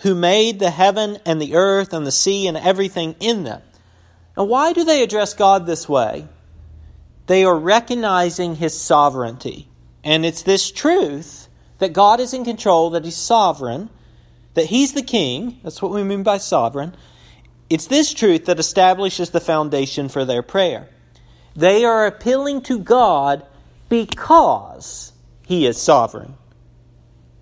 who 0.00 0.14
made 0.14 0.58
the 0.58 0.70
heaven 0.70 1.18
and 1.24 1.40
the 1.40 1.54
earth 1.54 1.92
and 1.92 2.06
the 2.06 2.12
sea 2.12 2.46
and 2.46 2.56
everything 2.56 3.14
in 3.20 3.44
them. 3.44 3.62
Now, 4.36 4.44
why 4.44 4.72
do 4.72 4.84
they 4.84 5.02
address 5.02 5.34
God 5.34 5.66
this 5.66 5.88
way? 5.88 6.26
They 7.26 7.44
are 7.44 7.58
recognizing 7.58 8.56
his 8.56 8.78
sovereignty. 8.78 9.68
And 10.02 10.24
it's 10.24 10.42
this 10.42 10.70
truth 10.70 11.48
that 11.78 11.92
God 11.92 12.20
is 12.20 12.34
in 12.34 12.44
control, 12.44 12.90
that 12.90 13.04
he's 13.04 13.16
sovereign, 13.16 13.90
that 14.54 14.66
he's 14.66 14.92
the 14.94 15.02
king. 15.02 15.60
That's 15.62 15.80
what 15.80 15.92
we 15.92 16.02
mean 16.02 16.22
by 16.22 16.38
sovereign 16.38 16.96
it's 17.70 17.86
this 17.86 18.12
truth 18.12 18.46
that 18.46 18.58
establishes 18.58 19.30
the 19.30 19.40
foundation 19.40 20.08
for 20.08 20.24
their 20.24 20.42
prayer. 20.42 20.88
They 21.54 21.84
are 21.84 22.04
appealing 22.06 22.62
to 22.62 22.80
God 22.80 23.46
because 23.88 25.12
He 25.46 25.66
is 25.66 25.80
sovereign. 25.80 26.34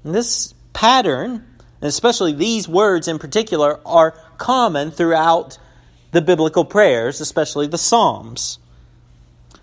And 0.04 0.14
this 0.14 0.52
pattern, 0.74 1.46
and 1.80 1.88
especially 1.88 2.32
these 2.32 2.68
words 2.68 3.08
in 3.08 3.18
particular, 3.18 3.80
are 3.86 4.12
common 4.36 4.90
throughout 4.90 5.58
the 6.12 6.20
biblical 6.22 6.64
prayers, 6.64 7.20
especially 7.20 7.66
the 7.66 7.78
Psalms. 7.78 8.58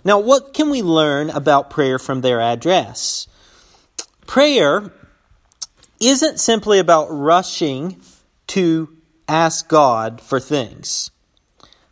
Now, 0.03 0.19
what 0.19 0.53
can 0.53 0.69
we 0.69 0.81
learn 0.81 1.29
about 1.31 1.69
prayer 1.69 1.97
from 1.97 2.21
their 2.21 2.39
address? 2.39 3.27
Prayer 4.27 4.91
isn't 5.99 6.39
simply 6.39 6.79
about 6.79 7.07
rushing 7.07 7.99
to 8.47 8.95
ask 9.27 9.67
God 9.67 10.21
for 10.21 10.39
things. 10.39 11.09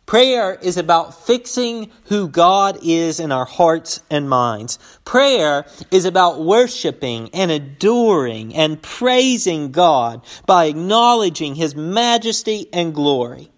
Prayer 0.06 0.54
is 0.54 0.76
about 0.76 1.26
fixing 1.26 1.90
who 2.04 2.28
God 2.28 2.78
is 2.82 3.20
in 3.20 3.32
our 3.32 3.46
hearts 3.46 4.02
and 4.10 4.28
minds. 4.28 4.78
Prayer 5.04 5.64
is 5.90 6.04
about 6.04 6.40
worshiping 6.40 7.30
and 7.32 7.50
adoring 7.50 8.54
and 8.54 8.82
praising 8.82 9.72
God 9.72 10.22
by 10.44 10.66
acknowledging 10.66 11.54
His 11.54 11.74
majesty 11.74 12.68
and 12.72 12.94
glory. 12.94 13.50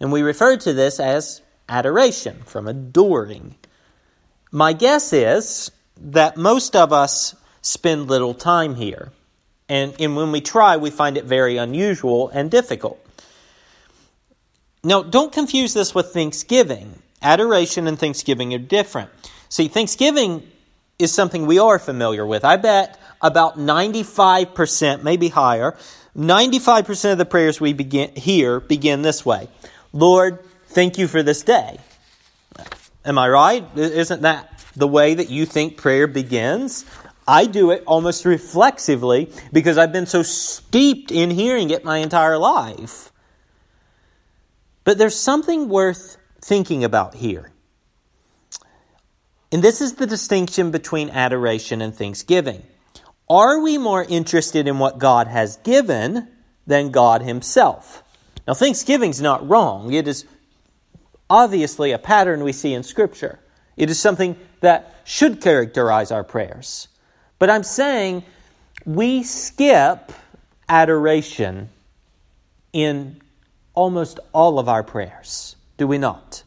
And 0.00 0.10
we 0.10 0.22
refer 0.22 0.56
to 0.56 0.72
this 0.72 0.98
as 0.98 1.42
adoration, 1.68 2.42
from 2.46 2.66
adoring. 2.66 3.54
My 4.50 4.72
guess 4.72 5.12
is 5.12 5.70
that 6.00 6.38
most 6.38 6.74
of 6.74 6.92
us 6.94 7.36
spend 7.60 8.08
little 8.08 8.34
time 8.34 8.74
here. 8.74 9.12
And, 9.68 9.94
and 10.00 10.16
when 10.16 10.32
we 10.32 10.40
try, 10.40 10.76
we 10.78 10.90
find 10.90 11.16
it 11.16 11.24
very 11.24 11.58
unusual 11.58 12.30
and 12.30 12.50
difficult. 12.50 12.98
Now, 14.84 15.02
don't 15.02 15.32
confuse 15.32 15.74
this 15.74 15.94
with 15.94 16.12
thanksgiving. 16.12 17.02
Adoration 17.22 17.86
and 17.86 17.96
thanksgiving 17.96 18.52
are 18.52 18.58
different. 18.58 19.10
See, 19.48 19.68
thanksgiving 19.68 20.42
is 20.98 21.14
something 21.14 21.46
we 21.46 21.60
are 21.60 21.78
familiar 21.78 22.26
with. 22.26 22.44
I 22.44 22.56
bet 22.56 22.98
about 23.20 23.56
95%, 23.56 25.04
maybe 25.04 25.28
higher, 25.28 25.76
95% 26.16 27.12
of 27.12 27.18
the 27.18 27.24
prayers 27.24 27.60
we 27.60 27.72
begin 27.72 28.14
here 28.16 28.60
begin 28.60 29.02
this 29.02 29.24
way 29.24 29.48
Lord, 29.92 30.44
thank 30.66 30.98
you 30.98 31.06
for 31.06 31.22
this 31.22 31.42
day. 31.42 31.78
Am 33.04 33.18
I 33.18 33.28
right? 33.28 33.64
Isn't 33.76 34.22
that 34.22 34.64
the 34.74 34.88
way 34.88 35.14
that 35.14 35.30
you 35.30 35.46
think 35.46 35.76
prayer 35.76 36.06
begins? 36.06 36.84
I 37.26 37.46
do 37.46 37.70
it 37.70 37.84
almost 37.86 38.24
reflexively 38.24 39.30
because 39.52 39.78
I've 39.78 39.92
been 39.92 40.06
so 40.06 40.22
steeped 40.22 41.12
in 41.12 41.30
hearing 41.30 41.70
it 41.70 41.84
my 41.84 41.98
entire 41.98 42.36
life. 42.36 43.11
But 44.84 44.98
there's 44.98 45.16
something 45.16 45.68
worth 45.68 46.16
thinking 46.40 46.84
about 46.84 47.14
here. 47.14 47.52
And 49.52 49.62
this 49.62 49.80
is 49.80 49.94
the 49.94 50.06
distinction 50.06 50.70
between 50.70 51.10
adoration 51.10 51.82
and 51.82 51.94
thanksgiving. 51.94 52.62
Are 53.28 53.60
we 53.60 53.78
more 53.78 54.02
interested 54.02 54.66
in 54.66 54.78
what 54.78 54.98
God 54.98 55.26
has 55.26 55.56
given 55.58 56.28
than 56.66 56.90
God 56.90 57.22
Himself? 57.22 58.02
Now, 58.46 58.54
thanksgiving 58.54 59.10
is 59.10 59.20
not 59.20 59.48
wrong. 59.48 59.92
It 59.92 60.08
is 60.08 60.24
obviously 61.30 61.92
a 61.92 61.98
pattern 61.98 62.42
we 62.42 62.52
see 62.52 62.74
in 62.74 62.82
Scripture. 62.82 63.38
It 63.76 63.88
is 63.90 64.00
something 64.00 64.36
that 64.60 64.94
should 65.04 65.40
characterize 65.40 66.10
our 66.10 66.24
prayers. 66.24 66.88
But 67.38 67.50
I'm 67.50 67.62
saying 67.62 68.24
we 68.84 69.22
skip 69.22 70.12
adoration 70.68 71.68
in 72.72 73.20
almost 73.74 74.20
all 74.32 74.58
of 74.58 74.68
our 74.68 74.82
prayers, 74.82 75.56
do 75.76 75.86
we 75.86 75.98
not? 75.98 76.42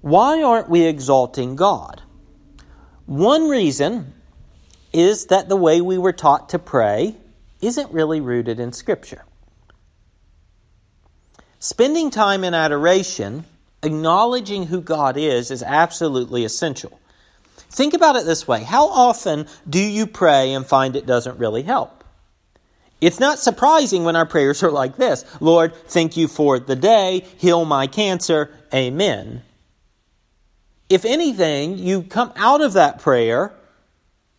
Why 0.00 0.42
aren't 0.42 0.68
we 0.68 0.84
exalting 0.84 1.56
God? 1.56 2.02
One 3.06 3.48
reason 3.48 4.12
is 4.92 5.26
that 5.26 5.48
the 5.48 5.56
way 5.56 5.80
we 5.80 5.98
were 5.98 6.12
taught 6.12 6.50
to 6.50 6.58
pray 6.58 7.16
isn't 7.60 7.92
really 7.92 8.20
rooted 8.20 8.60
in 8.60 8.72
Scripture. 8.72 9.24
Spending 11.58 12.10
time 12.10 12.44
in 12.44 12.52
adoration, 12.52 13.44
acknowledging 13.82 14.66
who 14.66 14.80
God 14.80 15.16
is, 15.16 15.50
is 15.50 15.62
absolutely 15.62 16.44
essential. 16.44 17.00
Think 17.56 17.94
about 17.94 18.16
it 18.16 18.26
this 18.26 18.46
way 18.46 18.62
How 18.62 18.88
often 18.88 19.46
do 19.68 19.80
you 19.80 20.06
pray 20.06 20.52
and 20.52 20.66
find 20.66 20.94
it 20.94 21.06
doesn't 21.06 21.38
really 21.38 21.62
help? 21.62 22.03
It's 23.00 23.20
not 23.20 23.38
surprising 23.38 24.04
when 24.04 24.16
our 24.16 24.26
prayers 24.26 24.62
are 24.62 24.70
like 24.70 24.96
this 24.96 25.24
Lord, 25.40 25.74
thank 25.88 26.16
you 26.16 26.28
for 26.28 26.58
the 26.58 26.76
day, 26.76 27.24
heal 27.38 27.64
my 27.64 27.86
cancer, 27.86 28.50
amen. 28.72 29.42
If 30.88 31.04
anything, 31.04 31.78
you 31.78 32.02
come 32.02 32.32
out 32.36 32.60
of 32.60 32.74
that 32.74 33.00
prayer 33.00 33.52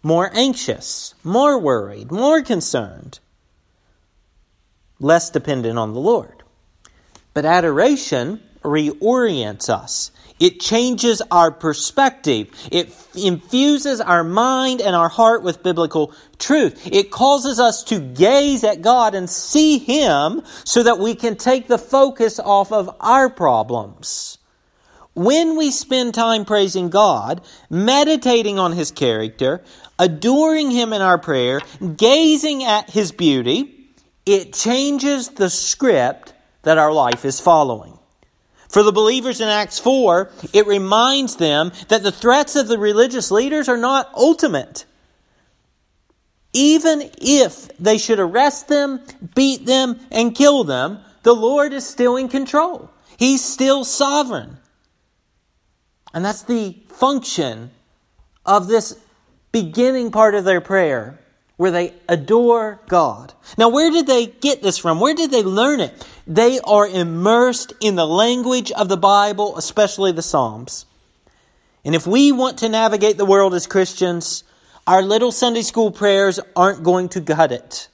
more 0.06 0.30
anxious, 0.36 1.16
more 1.24 1.58
worried, 1.58 2.12
more 2.12 2.44
concerned, 2.44 3.18
less 5.00 5.32
dependent 5.32 5.80
on 5.80 5.94
the 5.94 6.00
Lord. 6.00 6.44
But 7.34 7.44
adoration 7.44 8.40
reorients 8.62 9.68
us. 9.68 10.12
It 10.40 10.60
changes 10.60 11.22
our 11.32 11.50
perspective. 11.50 12.50
It 12.72 12.94
infuses 13.16 14.02
our 14.02 14.24
mind 14.24 14.82
and 14.82 14.96
our 14.96 15.08
heart 15.08 15.44
with 15.44 15.64
biblical 15.64 16.14
truth. 16.40 16.88
It 16.92 17.10
causes 17.10 17.60
us 17.60 17.84
to 17.86 18.00
gaze 18.00 18.64
at 18.64 18.82
God 18.82 19.16
and 19.16 19.30
see 19.30 19.78
Him 19.78 20.42
so 20.66 20.84
that 20.84 21.00
we 21.00 21.16
can 21.16 21.38
take 21.38 21.68
the 21.68 21.78
focus 21.78 22.40
off 22.40 22.74
of 22.74 22.94
our 23.00 23.30
problems. 23.30 24.38
When 25.14 25.56
we 25.56 25.72
spend 25.72 26.14
time 26.14 26.44
praising 26.44 26.90
God, 26.90 27.40
meditating 27.70 28.60
on 28.60 28.74
His 28.74 28.92
character, 28.92 29.64
adoring 29.98 30.72
Him 30.72 30.92
in 30.92 31.02
our 31.02 31.18
prayer, 31.18 31.62
gazing 31.96 32.66
at 32.66 32.90
His 32.90 33.14
beauty, 33.14 33.90
it 34.26 34.52
changes 34.52 35.30
the 35.30 35.50
script 35.50 36.34
that 36.64 36.78
our 36.78 36.92
life 36.92 37.24
is 37.24 37.40
following. 37.40 37.98
For 38.76 38.84
the 38.84 38.92
believers 38.92 39.40
in 39.40 39.48
Acts 39.48 39.80
4, 39.80 40.30
it 40.52 40.68
reminds 40.68 41.38
them 41.38 41.72
that 41.88 42.04
the 42.04 42.12
threats 42.12 42.58
of 42.58 42.68
the 42.68 42.78
religious 42.78 43.32
leaders 43.32 43.70
are 43.70 43.78
not 43.78 44.12
ultimate. 44.14 44.84
Even 46.52 47.10
if 47.22 47.70
they 47.78 47.98
should 47.98 48.20
arrest 48.20 48.68
them, 48.68 49.00
beat 49.34 49.66
them, 49.66 50.02
and 50.12 50.36
kill 50.36 50.66
them, 50.66 51.00
the 51.24 51.34
Lord 51.34 51.72
is 51.72 51.88
still 51.88 52.18
in 52.18 52.28
control. 52.28 52.92
He's 53.18 53.42
still 53.42 53.86
sovereign. 53.86 54.58
And 56.14 56.26
that's 56.26 56.44
the 56.44 56.76
function 56.90 57.72
of 58.46 58.68
this 58.68 59.00
beginning 59.54 60.12
part 60.12 60.36
of 60.36 60.44
their 60.44 60.60
prayer 60.60 61.18
where 61.58 61.72
they 61.72 61.94
adore 62.10 62.80
God. 62.88 63.34
Now, 63.58 63.70
where 63.70 63.90
did 63.92 64.08
they 64.08 64.26
get 64.26 64.62
this 64.62 64.78
from? 64.78 65.00
Where 65.00 65.16
did 65.16 65.32
they 65.32 65.44
learn 65.44 65.80
it? 65.80 66.08
They 66.28 66.60
are 66.60 66.88
immersed 66.88 67.74
in 67.80 67.96
the 67.96 68.08
language 68.08 68.72
of 68.72 68.90
the 68.90 68.98
Bible, 68.98 69.58
especially 69.58 70.12
the 70.12 70.22
Psalms. 70.22 70.86
And 71.86 71.96
if 71.96 72.06
we 72.06 72.32
want 72.32 72.60
to 72.60 72.70
navigate 72.70 73.18
the 73.18 73.26
world 73.26 73.54
as 73.54 73.68
Christians, 73.68 74.44
our 74.88 75.02
little 75.02 75.32
Sunday 75.32 75.62
school 75.62 75.92
prayers 75.92 76.40
aren't 76.56 76.84
going 76.84 77.10
to 77.10 77.22
gut 77.22 77.52
it. 77.52 77.88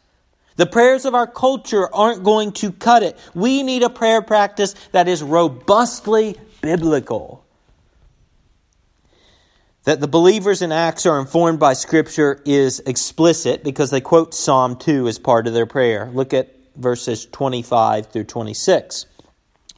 The 0.56 0.66
prayers 0.66 1.06
of 1.06 1.16
our 1.16 1.28
culture 1.28 1.94
aren't 1.94 2.24
going 2.24 2.54
to 2.54 2.72
cut 2.72 3.04
it. 3.04 3.18
We 3.34 3.64
need 3.64 3.84
a 3.84 3.90
prayer 3.90 4.22
practice 4.22 4.76
that 4.92 5.08
is 5.08 5.22
robustly 5.24 6.36
biblical. 6.62 7.41
That 9.84 10.00
the 10.00 10.08
believers 10.08 10.62
in 10.62 10.72
Acts 10.72 11.08
are 11.08 11.20
informed 11.20 11.60
by 11.60 11.74
Scripture 11.74 12.40
is 12.46 12.82
explicit 12.82 13.64
because 13.64 13.90
they 13.90 14.02
quote 14.02 14.36
Psalm 14.36 14.76
2 14.76 15.08
as 15.08 15.18
part 15.18 15.48
of 15.48 15.54
their 15.54 15.66
prayer. 15.66 16.10
Look 16.14 16.36
at 16.36 16.56
verses 16.76 17.26
25 17.26 18.08
through 18.08 18.26
26. 18.26 19.08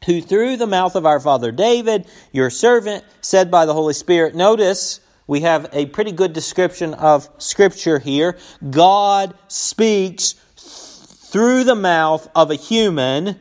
Who 0.06 0.22
through 0.22 0.58
the 0.58 0.68
mouth 0.68 0.98
of 0.98 1.06
our 1.06 1.22
father 1.22 1.54
David, 1.54 2.06
your 2.34 2.50
servant, 2.50 3.06
said 3.22 3.50
by 3.50 3.66
the 3.66 3.74
Holy 3.74 3.94
Spirit, 3.94 4.36
notice 4.36 5.00
we 5.26 5.42
have 5.42 5.70
a 5.72 5.86
pretty 5.86 6.12
good 6.12 6.34
description 6.34 6.94
of 6.94 7.30
Scripture 7.38 7.98
here. 7.98 8.38
God 8.70 9.34
speaks 9.48 10.34
through 10.58 11.64
the 11.64 11.76
mouth 11.76 12.28
of 12.36 12.52
a 12.52 12.56
human 12.56 13.40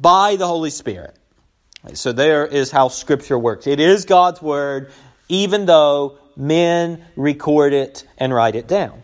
by 0.00 0.34
the 0.34 0.48
Holy 0.48 0.70
Spirit. 0.70 1.16
So 1.94 2.10
there 2.10 2.44
is 2.44 2.72
how 2.72 2.88
Scripture 2.88 3.38
works. 3.38 3.68
It 3.68 3.78
is 3.78 4.04
God's 4.04 4.42
Word 4.42 4.90
even 5.28 5.66
though 5.66 6.18
men 6.36 7.04
record 7.16 7.72
it 7.72 8.06
and 8.18 8.32
write 8.32 8.54
it 8.54 8.68
down. 8.68 9.02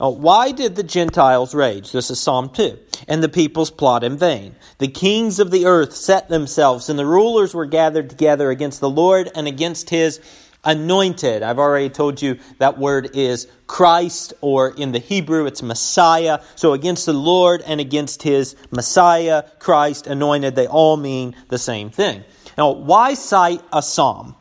Now, 0.00 0.10
why 0.10 0.52
did 0.52 0.76
the 0.76 0.82
Gentiles 0.82 1.54
rage? 1.54 1.92
This 1.92 2.10
is 2.10 2.20
Psalm 2.20 2.50
2. 2.50 2.78
And 3.08 3.22
the 3.22 3.28
peoples 3.28 3.70
plot 3.70 4.02
in 4.02 4.16
vain. 4.16 4.56
The 4.78 4.88
kings 4.88 5.38
of 5.38 5.50
the 5.50 5.66
earth 5.66 5.94
set 5.94 6.28
themselves, 6.28 6.88
and 6.88 6.98
the 6.98 7.06
rulers 7.06 7.54
were 7.54 7.66
gathered 7.66 8.10
together 8.10 8.50
against 8.50 8.80
the 8.80 8.90
Lord 8.90 9.30
and 9.34 9.46
against 9.46 9.90
his 9.90 10.20
anointed. 10.64 11.42
I've 11.42 11.58
already 11.58 11.90
told 11.90 12.22
you 12.22 12.38
that 12.58 12.78
word 12.78 13.10
is 13.14 13.46
Christ, 13.66 14.32
or 14.40 14.70
in 14.70 14.92
the 14.92 14.98
Hebrew, 14.98 15.46
it's 15.46 15.62
Messiah. 15.62 16.40
So 16.56 16.72
against 16.72 17.06
the 17.06 17.12
Lord 17.12 17.62
and 17.62 17.80
against 17.80 18.22
his 18.22 18.56
Messiah, 18.70 19.44
Christ, 19.58 20.06
anointed, 20.06 20.56
they 20.56 20.66
all 20.66 20.96
mean 20.96 21.36
the 21.48 21.58
same 21.58 21.90
thing. 21.90 22.24
Now, 22.56 22.70
why 22.70 23.14
cite 23.14 23.62
a 23.72 23.82
psalm? 23.82 24.36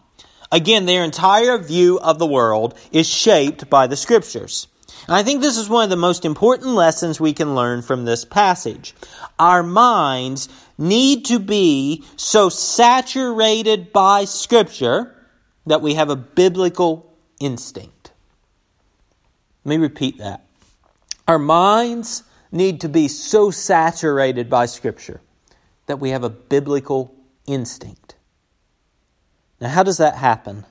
Again, 0.54 0.86
their 0.86 1.04
entire 1.04 1.58
view 1.58 2.00
of 2.00 2.20
the 2.20 2.28
world 2.28 2.78
is 2.92 3.10
shaped 3.10 3.72
by 3.72 3.88
the 3.88 3.98
scriptures. 3.98 4.68
And 5.08 5.16
I 5.16 5.24
think 5.24 5.42
this 5.42 5.58
is 5.58 5.68
one 5.68 5.84
of 5.84 5.90
the 5.90 5.96
most 5.96 6.26
important 6.26 6.76
lessons 6.76 7.20
we 7.20 7.34
can 7.34 7.56
learn 7.56 7.82
from 7.82 8.06
this 8.06 8.24
passage. 8.24 8.94
Our 9.40 9.64
minds 9.64 10.48
need 10.78 11.26
to 11.26 11.40
be 11.40 12.04
so 12.18 12.50
saturated 12.50 13.92
by 13.92 14.26
scripture 14.26 15.16
that 15.66 15.82
we 15.82 15.96
have 15.96 16.12
a 16.12 16.16
biblical 16.16 17.12
instinct. 17.40 18.12
Let 19.66 19.72
me 19.72 19.82
repeat 19.82 20.20
that. 20.20 20.46
Our 21.28 21.40
minds 21.40 22.22
need 22.52 22.80
to 22.82 22.90
be 22.90 23.08
so 23.08 23.50
saturated 23.50 24.52
by 24.52 24.68
scripture 24.68 25.20
that 25.88 26.00
we 26.00 26.12
have 26.12 26.24
a 26.24 26.30
biblical 26.30 27.16
instinct. 27.48 28.13
Now, 29.64 29.70
how 29.70 29.84
does 29.84 30.00
that 30.00 30.18
happen? 30.18 30.66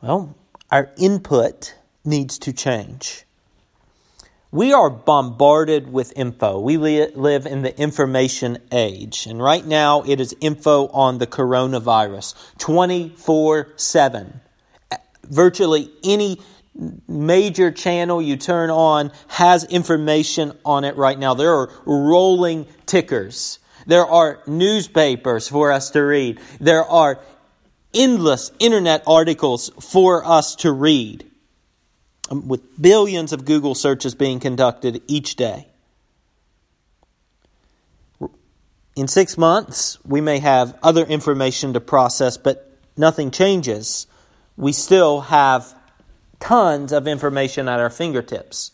Well, 0.00 0.36
our 0.70 0.92
input 0.96 1.74
needs 2.04 2.38
to 2.38 2.52
change. 2.52 3.24
We 4.52 4.72
are 4.72 4.88
bombarded 4.88 5.92
with 5.92 6.12
info. 6.14 6.60
We 6.60 6.76
live 6.76 7.46
in 7.46 7.62
the 7.62 7.76
information 7.76 8.58
age. 8.70 9.26
And 9.26 9.42
right 9.42 9.66
now, 9.66 10.02
it 10.02 10.20
is 10.20 10.36
info 10.40 10.86
on 10.90 11.18
the 11.18 11.26
coronavirus 11.26 12.36
24 12.58 13.72
7. 13.74 14.40
Virtually 15.24 15.90
any 16.04 16.40
major 17.08 17.72
channel 17.72 18.22
you 18.22 18.36
turn 18.36 18.70
on 18.70 19.10
has 19.26 19.64
information 19.64 20.56
on 20.64 20.84
it 20.84 20.96
right 20.96 21.18
now. 21.18 21.34
There 21.34 21.54
are 21.54 21.72
rolling 21.84 22.68
tickers. 22.86 23.58
There 23.88 24.06
are 24.06 24.42
newspapers 24.46 25.48
for 25.48 25.72
us 25.72 25.90
to 25.90 26.02
read. 26.02 26.38
There 26.60 26.84
are 26.84 27.18
endless 27.98 28.52
internet 28.58 29.02
articles 29.06 29.70
for 29.80 30.24
us 30.24 30.54
to 30.56 30.72
read, 30.72 31.26
um, 32.30 32.48
with 32.48 32.80
billions 32.80 33.32
of 33.32 33.44
Google 33.44 33.74
searches 33.74 34.14
being 34.14 34.40
conducted 34.40 35.02
each 35.08 35.34
day. 35.34 35.66
In 38.96 39.06
six 39.06 39.36
months, 39.36 39.98
we 40.04 40.20
may 40.20 40.38
have 40.38 40.76
other 40.82 41.04
information 41.04 41.72
to 41.74 41.80
process, 41.80 42.36
but 42.36 42.72
nothing 42.96 43.30
changes. 43.30 44.06
We 44.56 44.72
still 44.72 45.20
have 45.22 45.74
tons 46.40 46.92
of 46.92 47.06
information 47.06 47.68
at 47.68 47.80
our 47.80 47.90
fingertips. 47.90 48.72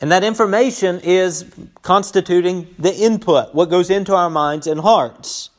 And 0.00 0.12
that 0.12 0.22
information 0.22 1.00
is 1.00 1.44
constituting 1.82 2.74
the 2.78 2.94
input, 2.94 3.54
what 3.54 3.70
goes 3.70 3.90
into 3.90 4.14
our 4.14 4.30
minds 4.30 4.66
and 4.66 4.80
hearts. 4.80 5.50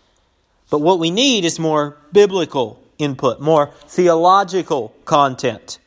But 0.70 0.80
what 0.80 1.00
we 1.00 1.12
need 1.12 1.46
is 1.46 1.60
more 1.60 1.98
biblical 2.12 2.84
input, 2.98 3.40
more 3.40 3.72
theological 3.88 4.94
content. 5.06 5.80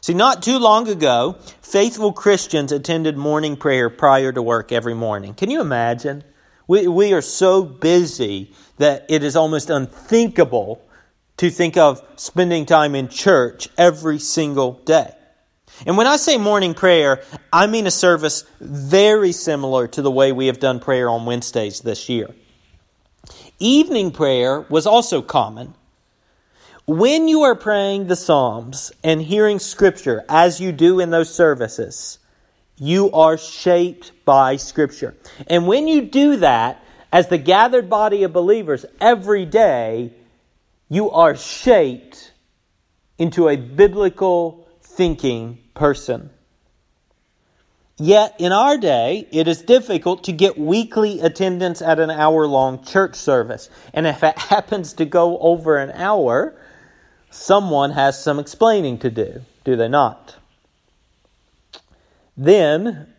See, 0.00 0.14
not 0.14 0.42
too 0.42 0.58
long 0.58 0.88
ago, 0.88 1.36
faithful 1.60 2.12
Christians 2.12 2.70
attended 2.70 3.16
morning 3.16 3.56
prayer 3.56 3.90
prior 3.90 4.32
to 4.32 4.40
work 4.40 4.70
every 4.70 4.94
morning. 4.94 5.34
Can 5.34 5.50
you 5.50 5.60
imagine? 5.60 6.22
We, 6.68 6.86
we 6.86 7.12
are 7.14 7.22
so 7.22 7.64
busy 7.64 8.52
that 8.76 9.06
it 9.08 9.24
is 9.24 9.34
almost 9.34 9.70
unthinkable 9.70 10.82
to 11.38 11.50
think 11.50 11.76
of 11.76 12.02
spending 12.16 12.66
time 12.66 12.94
in 12.94 13.08
church 13.08 13.68
every 13.76 14.18
single 14.18 14.74
day. 14.84 15.14
And 15.86 15.96
when 15.96 16.06
I 16.06 16.16
say 16.16 16.36
morning 16.36 16.74
prayer, 16.74 17.22
I 17.52 17.66
mean 17.66 17.86
a 17.86 17.90
service 17.90 18.44
very 18.60 19.32
similar 19.32 19.88
to 19.88 20.02
the 20.02 20.10
way 20.10 20.32
we 20.32 20.46
have 20.46 20.58
done 20.58 20.80
prayer 20.80 21.08
on 21.08 21.26
Wednesdays 21.26 21.80
this 21.80 22.08
year. 22.08 22.34
Evening 23.58 24.12
prayer 24.12 24.60
was 24.60 24.86
also 24.86 25.20
common. 25.20 25.74
When 26.86 27.28
you 27.28 27.42
are 27.42 27.54
praying 27.54 28.06
the 28.06 28.16
Psalms 28.16 28.92
and 29.02 29.20
hearing 29.20 29.58
Scripture, 29.58 30.24
as 30.28 30.60
you 30.60 30.72
do 30.72 31.00
in 31.00 31.10
those 31.10 31.34
services, 31.34 32.18
you 32.76 33.10
are 33.10 33.36
shaped 33.36 34.12
by 34.24 34.56
Scripture. 34.56 35.16
And 35.48 35.66
when 35.66 35.88
you 35.88 36.02
do 36.02 36.36
that, 36.36 36.82
as 37.12 37.28
the 37.28 37.38
gathered 37.38 37.90
body 37.90 38.22
of 38.22 38.32
believers 38.32 38.86
every 39.00 39.44
day, 39.44 40.12
you 40.88 41.10
are 41.10 41.36
shaped 41.36 42.32
into 43.18 43.48
a 43.48 43.56
biblical 43.56 44.68
thinking 44.82 45.58
person. 45.74 46.30
Yet 48.00 48.36
in 48.38 48.52
our 48.52 48.78
day, 48.78 49.26
it 49.32 49.48
is 49.48 49.60
difficult 49.60 50.22
to 50.24 50.32
get 50.32 50.56
weekly 50.56 51.20
attendance 51.20 51.82
at 51.82 51.98
an 51.98 52.10
hour 52.10 52.46
long 52.46 52.84
church 52.84 53.16
service. 53.16 53.68
And 53.92 54.06
if 54.06 54.22
it 54.22 54.38
happens 54.38 54.92
to 54.94 55.04
go 55.04 55.38
over 55.38 55.76
an 55.76 55.90
hour, 55.90 56.54
someone 57.30 57.90
has 57.90 58.22
some 58.22 58.38
explaining 58.38 58.98
to 58.98 59.10
do, 59.10 59.42
do 59.64 59.74
they 59.74 59.88
not? 59.88 60.36
Then 62.36 63.12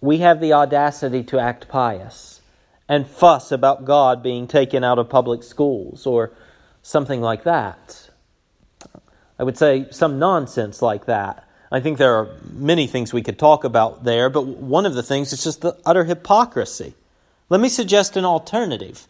we 0.00 0.18
have 0.18 0.40
the 0.40 0.52
audacity 0.52 1.24
to 1.24 1.40
act 1.40 1.66
pious 1.66 2.40
and 2.88 3.08
fuss 3.08 3.50
about 3.50 3.84
God 3.84 4.22
being 4.22 4.46
taken 4.46 4.84
out 4.84 5.00
of 5.00 5.08
public 5.08 5.42
schools 5.42 6.06
or 6.06 6.32
something 6.82 7.20
like 7.20 7.42
that. 7.42 8.10
I 9.36 9.42
would 9.42 9.58
say 9.58 9.88
some 9.90 10.20
nonsense 10.20 10.80
like 10.80 11.06
that. 11.06 11.43
I 11.72 11.80
think 11.80 11.98
there 11.98 12.14
are 12.14 12.28
many 12.52 12.86
things 12.86 13.12
we 13.12 13.22
could 13.22 13.38
talk 13.38 13.64
about 13.64 14.04
there, 14.04 14.30
but 14.30 14.46
one 14.46 14.86
of 14.86 14.94
the 14.94 15.02
things 15.02 15.32
is 15.32 15.42
just 15.42 15.60
the 15.60 15.76
utter 15.84 16.04
hypocrisy. 16.04 16.94
Let 17.48 17.60
me 17.60 17.68
suggest 17.68 18.16
an 18.16 18.24
alternative. 18.24 19.06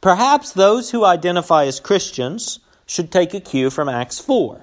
Perhaps 0.00 0.52
those 0.52 0.90
who 0.90 1.04
identify 1.04 1.64
as 1.64 1.80
Christians 1.80 2.60
should 2.86 3.10
take 3.10 3.34
a 3.34 3.40
cue 3.40 3.70
from 3.70 3.88
Acts 3.88 4.18
4 4.18 4.60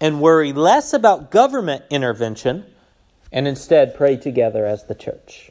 and 0.00 0.20
worry 0.20 0.52
less 0.52 0.92
about 0.92 1.30
government 1.30 1.84
intervention 1.90 2.64
and 3.32 3.46
instead 3.46 3.94
pray 3.94 4.16
together 4.16 4.64
as 4.64 4.84
the 4.84 4.94
church. 4.94 5.50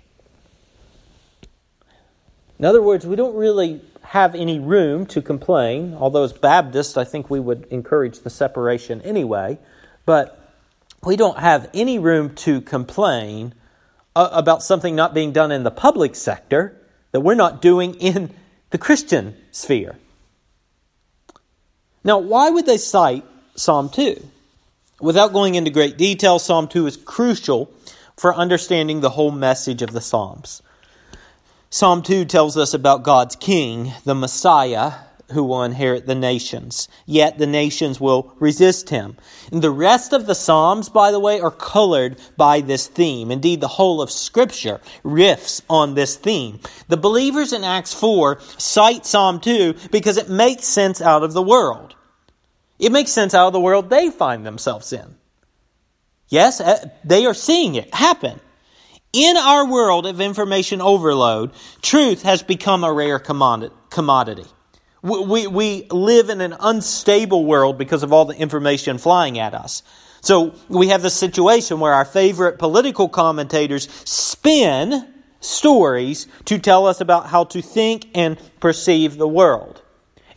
In 2.57 2.65
other 2.65 2.81
words, 2.81 3.05
we 3.05 3.15
don't 3.15 3.35
really 3.35 3.81
have 4.01 4.33
any 4.33 4.57
room 4.57 5.05
to 5.07 5.21
complain, 5.21 5.93
although 5.93 6.23
as 6.23 6.33
Baptists, 6.33 6.97
I 6.97 7.03
think 7.03 7.29
we 7.29 7.39
would 7.39 7.67
encourage 7.69 8.19
the 8.19 8.29
separation 8.29 9.01
anyway. 9.01 9.59
But 10.05 10.46
we 11.03 11.15
don't 11.15 11.39
have 11.39 11.69
any 11.73 11.99
room 11.99 12.35
to 12.35 12.61
complain 12.61 13.53
uh, 14.15 14.29
about 14.31 14.63
something 14.63 14.95
not 14.95 15.13
being 15.13 15.31
done 15.31 15.51
in 15.51 15.63
the 15.63 15.71
public 15.71 16.15
sector 16.15 16.75
that 17.11 17.21
we're 17.21 17.35
not 17.35 17.61
doing 17.61 17.93
in 17.95 18.33
the 18.71 18.77
Christian 18.77 19.35
sphere. 19.51 19.97
Now, 22.03 22.19
why 22.19 22.49
would 22.49 22.65
they 22.65 22.77
cite 22.77 23.25
Psalm 23.55 23.89
2? 23.89 24.25
Without 24.99 25.33
going 25.33 25.55
into 25.55 25.69
great 25.69 25.97
detail, 25.97 26.39
Psalm 26.39 26.67
2 26.67 26.87
is 26.87 26.97
crucial 26.97 27.71
for 28.15 28.33
understanding 28.33 29.01
the 29.01 29.11
whole 29.11 29.31
message 29.31 29.81
of 29.81 29.91
the 29.91 30.01
Psalms. 30.01 30.61
Psalm 31.69 32.01
2 32.01 32.25
tells 32.25 32.57
us 32.57 32.73
about 32.73 33.03
God's 33.03 33.35
king, 33.35 33.93
the 34.05 34.15
Messiah, 34.15 34.93
who 35.31 35.43
will 35.43 35.63
inherit 35.63 36.05
the 36.05 36.15
nations. 36.15 36.87
Yet 37.05 37.37
the 37.37 37.47
nations 37.47 37.99
will 37.99 38.33
resist 38.39 38.89
him. 38.89 39.17
And 39.51 39.61
the 39.61 39.71
rest 39.71 40.13
of 40.13 40.25
the 40.25 40.35
Psalms, 40.35 40.89
by 40.89 41.11
the 41.11 41.19
way, 41.19 41.39
are 41.39 41.51
colored 41.51 42.17
by 42.37 42.61
this 42.61 42.87
theme. 42.87 43.31
Indeed, 43.31 43.61
the 43.61 43.67
whole 43.67 44.01
of 44.01 44.11
Scripture 44.11 44.79
riffs 45.03 45.61
on 45.69 45.95
this 45.95 46.15
theme. 46.15 46.59
The 46.87 46.97
believers 46.97 47.51
in 47.51 47.63
Acts 47.63 47.93
4 47.93 48.39
cite 48.57 49.05
Psalm 49.05 49.39
2 49.39 49.75
because 49.91 50.17
it 50.17 50.29
makes 50.29 50.65
sense 50.65 51.01
out 51.01 51.23
of 51.23 51.33
the 51.33 51.41
world. 51.41 51.95
It 52.79 52.91
makes 52.91 53.11
sense 53.11 53.33
out 53.33 53.47
of 53.47 53.53
the 53.53 53.59
world 53.59 53.89
they 53.89 54.09
find 54.09 54.45
themselves 54.45 54.93
in. 54.93 55.15
Yes, 56.29 56.61
eh, 56.61 56.85
they 57.03 57.25
are 57.25 57.33
seeing 57.33 57.75
it 57.75 57.93
happen. 57.93 58.39
In 59.13 59.37
our 59.37 59.65
world 59.65 60.05
of 60.05 60.21
information 60.21 60.81
overload, 60.81 61.51
truth 61.81 62.23
has 62.23 62.43
become 62.43 62.83
a 62.83 62.93
rare 62.93 63.19
commodity. 63.19 64.45
We, 65.07 65.47
we 65.47 65.87
live 65.89 66.29
in 66.29 66.41
an 66.41 66.55
unstable 66.59 67.45
world 67.45 67.77
because 67.77 68.03
of 68.03 68.11
all 68.11 68.25
the 68.25 68.35
information 68.35 68.97
flying 68.97 69.39
at 69.39 69.53
us. 69.53 69.83
So 70.21 70.55
we 70.67 70.89
have 70.89 71.01
this 71.01 71.13
situation 71.13 71.79
where 71.79 71.93
our 71.93 72.05
favorite 72.05 72.59
political 72.59 73.07
commentators 73.07 73.89
spin 74.03 75.07
stories 75.39 76.27
to 76.45 76.59
tell 76.59 76.87
us 76.87 76.99
about 76.99 77.27
how 77.27 77.45
to 77.45 77.61
think 77.61 78.07
and 78.15 78.37
perceive 78.59 79.17
the 79.17 79.27
world. 79.27 79.81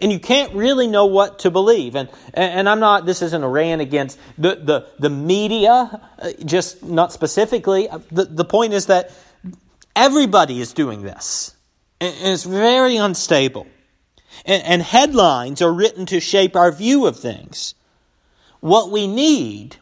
And 0.01 0.11
you 0.13 0.19
can't 0.19 0.55
really 0.55 0.87
know 0.87 1.07
what 1.07 1.41
to 1.41 1.51
believe. 1.51 1.95
And, 1.95 2.09
and 2.33 2.69
I'm 2.69 2.81
not, 2.81 3.05
this 3.05 3.21
isn't 3.23 3.43
a 3.43 3.49
rant 3.49 3.83
against 3.83 4.19
the, 4.39 4.55
the, 4.55 4.87
the 4.99 5.11
media, 5.11 6.01
uh, 6.19 6.31
just 6.45 6.83
not 6.83 7.13
specifically. 7.13 7.89
The, 8.11 8.25
the 8.25 8.45
point 8.45 8.73
is 8.73 8.87
that 8.87 9.13
everybody 9.95 10.61
is 10.61 10.73
doing 10.73 11.03
this. 11.03 11.55
And 12.01 12.15
it's 12.21 12.45
very 12.45 12.97
unstable 12.97 13.67
and, 14.45 14.63
and 14.63 14.83
headlines 14.83 15.63
are 15.63 15.73
written 15.73 16.07
to 16.07 16.21
shape 16.21 16.57
our 16.57 16.73
view 16.73 17.07
of 17.07 17.19
things. 17.19 17.75
What 18.61 18.91
we 18.91 19.07
need 19.07 19.77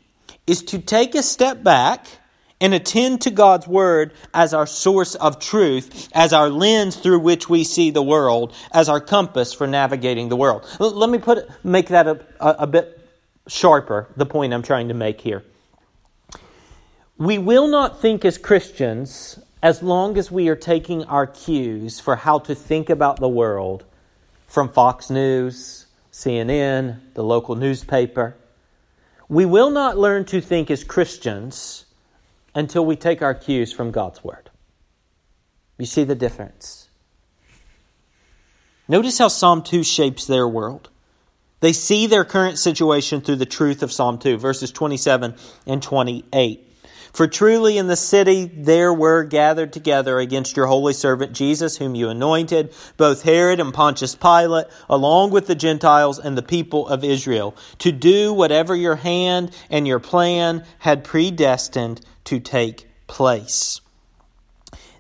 is 0.47 0.63
to 0.65 0.79
take 0.79 1.15
a 1.15 1.23
step 1.23 1.63
back 1.63 2.07
and 2.61 2.75
attend 2.75 3.21
to 3.23 3.31
God's 3.31 3.69
Word 3.69 4.13
as 4.35 4.53
our 4.53 4.67
source 4.67 5.15
of 5.15 5.39
truth, 5.39 6.09
as 6.13 6.33
our 6.33 6.49
lens 6.49 6.97
through 6.97 7.21
which 7.21 7.49
we 7.49 7.65
see 7.65 7.91
the 7.91 8.03
world, 8.03 8.53
as 8.73 8.89
our 8.89 9.01
compass 9.01 9.53
for 9.53 9.67
navigating 9.67 10.29
the 10.29 10.37
world. 10.37 10.67
Let 10.81 11.11
me 11.11 11.19
put 11.19 11.49
make 11.65 11.89
that 11.89 12.07
a, 12.07 12.21
a, 12.41 12.51
a 12.61 12.67
bit 12.67 12.99
sharper, 13.47 14.09
the 14.17 14.27
point 14.27 14.53
I'm 14.53 14.63
trying 14.63 14.89
to 14.89 14.95
make 14.95 15.21
here. 15.21 15.45
We 17.17 17.39
will 17.39 17.69
not 17.69 18.01
think 18.01 18.25
as 18.25 18.39
Christians 18.39 19.39
as 19.63 19.83
long 19.83 20.17
as 20.17 20.31
we 20.31 20.49
are 20.49 20.57
taking 20.57 21.05
our 21.05 21.27
cues 21.27 21.99
for 21.99 22.15
how 22.17 22.39
to 22.41 22.55
think 22.55 22.91
about 22.91 23.19
the 23.19 23.29
world 23.29 23.85
from 24.49 24.71
Fox 24.71 25.11
News, 25.11 25.87
CNN, 26.11 26.99
the 27.15 27.23
local 27.23 27.55
newspaper. 27.55 28.37
We 29.29 29.47
will 29.47 29.71
not 29.71 29.97
learn 29.97 30.25
to 30.27 30.41
think 30.41 30.71
as 30.71 30.83
Christians 30.83 31.85
until 32.55 32.85
we 32.85 32.97
take 32.97 33.23
our 33.23 33.35
cues 33.35 33.73
from 33.73 33.93
God's 33.93 34.25
Word. 34.25 34.51
You 35.77 35.87
see 35.87 36.03
the 36.03 36.17
difference? 36.17 36.89
Notice 38.89 39.19
how 39.19 39.29
Psalm 39.29 39.63
2 39.63 39.85
shapes 39.85 40.27
their 40.27 40.49
world. 40.49 40.89
They 41.61 41.73
see 41.73 42.07
their 42.07 42.25
current 42.25 42.59
situation 42.59 43.21
through 43.21 43.37
the 43.37 43.47
truth 43.47 43.83
of 43.83 43.93
Psalm 43.93 44.19
2, 44.19 44.39
verses 44.39 44.73
27 44.73 45.35
and 45.67 45.83
28. 45.83 46.68
For 47.19 47.27
truly 47.27 47.79
in 47.79 47.89
the 47.89 47.97
city 47.97 48.45
there 48.45 48.95
were 48.95 49.25
gathered 49.25 49.73
together 49.73 50.21
against 50.21 50.57
your 50.57 50.67
holy 50.67 50.93
servant 50.93 51.33
Jesus, 51.33 51.77
whom 51.77 51.97
you 51.97 52.11
anointed, 52.11 52.73
both 52.97 53.23
Herod 53.23 53.59
and 53.59 53.75
Pontius 53.75 54.15
Pilate, 54.15 54.69
along 54.89 55.33
with 55.33 55.49
the 55.49 55.57
Gentiles 55.57 56.21
and 56.21 56.39
the 56.39 56.43
people 56.43 56.87
of 56.87 57.03
Israel, 57.03 57.57
to 57.79 57.91
do 57.91 58.33
whatever 58.33 58.77
your 58.77 58.95
hand 58.95 59.51
and 59.69 59.85
your 59.85 59.99
plan 59.99 60.65
had 60.79 61.03
predestined 61.03 62.01
to 62.23 62.39
take 62.39 62.87
place. 63.09 63.81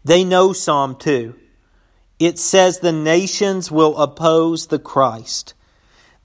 They 0.04 0.24
know 0.24 0.52
Psalm 0.52 0.96
2. 0.96 1.36
It 2.18 2.40
says 2.40 2.80
the 2.80 2.90
nations 2.90 3.70
will 3.70 3.96
oppose 3.96 4.66
the 4.66 4.80
Christ. 4.80 5.54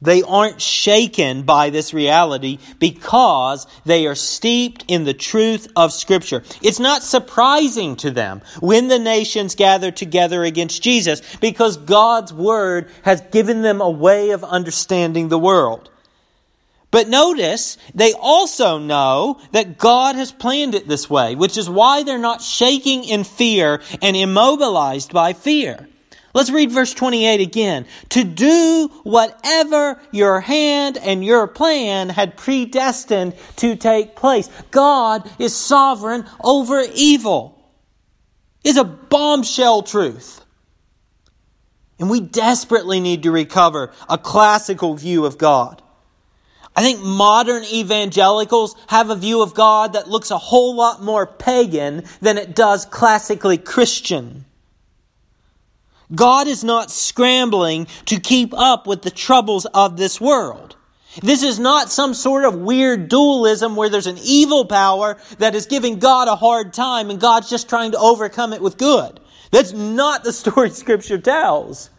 They 0.03 0.21
aren't 0.21 0.61
shaken 0.61 1.43
by 1.43 1.69
this 1.69 1.93
reality 1.93 2.59
because 2.77 3.65
they 3.85 4.05
are 4.05 4.15
steeped 4.15 4.83
in 4.89 5.05
the 5.05 5.13
truth 5.13 5.69
of 5.77 5.93
Scripture. 5.93 6.43
It's 6.61 6.79
not 6.79 7.03
surprising 7.03 7.95
to 7.97 8.11
them 8.11 8.41
when 8.59 8.89
the 8.89 8.99
nations 8.99 9.55
gather 9.55 9.91
together 9.91 10.43
against 10.43 10.83
Jesus 10.83 11.21
because 11.37 11.77
God's 11.77 12.33
Word 12.33 12.89
has 13.03 13.21
given 13.31 13.61
them 13.61 13.79
a 13.79 13.89
way 13.89 14.31
of 14.31 14.43
understanding 14.43 15.29
the 15.29 15.39
world. 15.39 15.89
But 16.91 17.07
notice, 17.07 17.77
they 17.95 18.11
also 18.13 18.77
know 18.77 19.39
that 19.51 19.77
God 19.77 20.15
has 20.15 20.33
planned 20.33 20.75
it 20.75 20.85
this 20.85 21.09
way, 21.09 21.33
which 21.33 21.57
is 21.57 21.69
why 21.69 22.03
they're 22.03 22.19
not 22.19 22.41
shaking 22.41 23.05
in 23.05 23.23
fear 23.23 23.81
and 24.01 24.17
immobilized 24.17 25.13
by 25.13 25.31
fear. 25.31 25.87
Let's 26.33 26.49
read 26.49 26.71
verse 26.71 26.93
28 26.93 27.41
again. 27.41 27.85
To 28.09 28.23
do 28.23 28.89
whatever 29.03 30.01
your 30.11 30.39
hand 30.39 30.97
and 30.97 31.23
your 31.23 31.47
plan 31.47 32.09
had 32.09 32.37
predestined 32.37 33.35
to 33.57 33.75
take 33.75 34.15
place. 34.15 34.49
God 34.71 35.29
is 35.37 35.55
sovereign 35.55 36.25
over 36.43 36.83
evil. 36.95 37.59
Is 38.63 38.77
a 38.77 38.83
bombshell 38.83 39.83
truth. 39.83 40.43
And 41.99 42.09
we 42.09 42.19
desperately 42.19 42.99
need 42.99 43.23
to 43.23 43.31
recover 43.31 43.91
a 44.09 44.17
classical 44.17 44.95
view 44.95 45.25
of 45.25 45.37
God. 45.37 45.81
I 46.75 46.81
think 46.81 47.01
modern 47.01 47.63
evangelicals 47.65 48.75
have 48.87 49.11
a 49.11 49.15
view 49.15 49.43
of 49.43 49.53
God 49.53 49.93
that 49.93 50.09
looks 50.09 50.31
a 50.31 50.37
whole 50.39 50.75
lot 50.75 51.03
more 51.03 51.27
pagan 51.27 52.05
than 52.19 52.39
it 52.39 52.55
does 52.55 52.85
classically 52.85 53.59
Christian. 53.59 54.45
God 56.13 56.47
is 56.47 56.63
not 56.63 56.91
scrambling 56.91 57.87
to 58.05 58.19
keep 58.19 58.53
up 58.53 58.87
with 58.87 59.01
the 59.01 59.11
troubles 59.11 59.65
of 59.65 59.97
this 59.97 60.19
world. 60.21 60.75
This 61.21 61.43
is 61.43 61.59
not 61.59 61.91
some 61.91 62.13
sort 62.13 62.43
of 62.43 62.55
weird 62.55 63.07
dualism 63.07 63.75
where 63.75 63.89
there's 63.89 64.07
an 64.07 64.17
evil 64.23 64.65
power 64.65 65.17
that 65.37 65.53
is 65.53 65.67
giving 65.67 65.99
God 65.99 66.27
a 66.27 66.35
hard 66.35 66.73
time 66.73 67.09
and 67.09 67.19
God's 67.19 67.49
just 67.49 67.69
trying 67.69 67.91
to 67.91 67.99
overcome 67.99 68.53
it 68.53 68.61
with 68.61 68.77
good. 68.77 69.19
That's 69.51 69.73
not 69.73 70.23
the 70.23 70.33
story 70.33 70.71
Scripture 70.71 71.19
tells. 71.19 71.91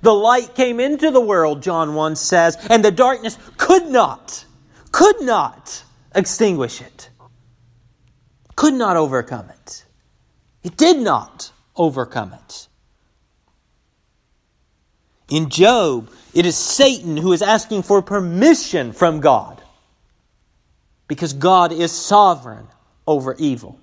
The 0.00 0.12
light 0.12 0.54
came 0.54 0.80
into 0.80 1.10
the 1.10 1.20
world, 1.20 1.62
John 1.62 1.94
1 1.94 2.16
says, 2.16 2.56
and 2.70 2.84
the 2.84 2.90
darkness 2.90 3.38
could 3.56 3.86
not, 3.88 4.44
could 4.90 5.20
not 5.20 5.84
extinguish 6.14 6.80
it, 6.80 7.10
could 8.56 8.74
not 8.74 8.96
overcome 8.96 9.50
it. 9.50 9.84
It 10.62 10.76
did 10.76 10.98
not 10.98 11.52
overcome 11.76 12.32
it. 12.32 12.68
In 15.32 15.48
Job, 15.48 16.10
it 16.34 16.44
is 16.44 16.58
Satan 16.58 17.16
who 17.16 17.32
is 17.32 17.40
asking 17.40 17.84
for 17.84 18.02
permission 18.02 18.92
from 18.92 19.20
God 19.20 19.62
because 21.08 21.32
God 21.32 21.72
is 21.72 21.90
sovereign 21.90 22.66
over 23.06 23.34
evil. 23.38 23.80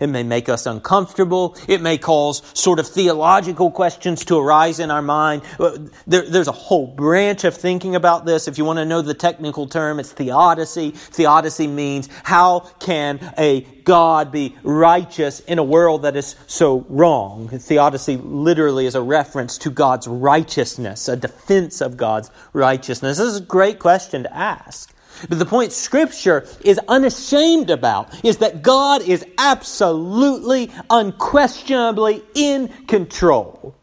It 0.00 0.08
may 0.08 0.22
make 0.22 0.48
us 0.48 0.66
uncomfortable. 0.66 1.56
It 1.68 1.80
may 1.80 1.98
cause 1.98 2.42
sort 2.54 2.78
of 2.78 2.86
theological 2.86 3.70
questions 3.70 4.24
to 4.26 4.38
arise 4.38 4.78
in 4.78 4.90
our 4.90 5.02
mind. 5.02 5.42
Uh, 5.58 5.78
there, 6.06 6.28
there's 6.28 6.48
a 6.48 6.52
whole 6.52 6.86
branch 6.86 7.44
of 7.44 7.56
thinking 7.56 7.94
about 7.94 8.24
this. 8.24 8.48
If 8.48 8.58
you 8.58 8.64
want 8.64 8.78
to 8.78 8.84
know 8.84 9.02
the 9.02 9.14
technical 9.14 9.66
term, 9.66 10.00
it's 10.00 10.12
theodicy. 10.12 10.90
Theodicy 10.90 11.66
means 11.66 12.08
how 12.24 12.60
can 12.78 13.32
a 13.38 13.62
God 13.84 14.30
be 14.30 14.56
righteous 14.62 15.40
in 15.40 15.58
a 15.58 15.64
world 15.64 16.02
that 16.02 16.16
is 16.16 16.36
so 16.46 16.86
wrong? 16.88 17.48
Theodicy 17.48 18.16
literally 18.16 18.86
is 18.86 18.94
a 18.94 19.02
reference 19.02 19.58
to 19.58 19.70
God's 19.70 20.06
righteousness, 20.06 21.08
a 21.08 21.16
defense 21.16 21.80
of 21.80 21.96
God's 21.96 22.30
righteousness. 22.52 23.18
This 23.18 23.28
is 23.28 23.36
a 23.38 23.44
great 23.44 23.78
question 23.78 24.22
to 24.22 24.34
ask. 24.34 24.94
But 25.28 25.38
the 25.38 25.46
point 25.46 25.72
Scripture 25.72 26.46
is 26.64 26.80
unashamed 26.88 27.70
about 27.70 28.24
is 28.24 28.38
that 28.38 28.62
God 28.62 29.02
is 29.02 29.24
absolutely, 29.38 30.70
unquestionably 30.88 32.22
in 32.34 32.68
control. 32.86 33.74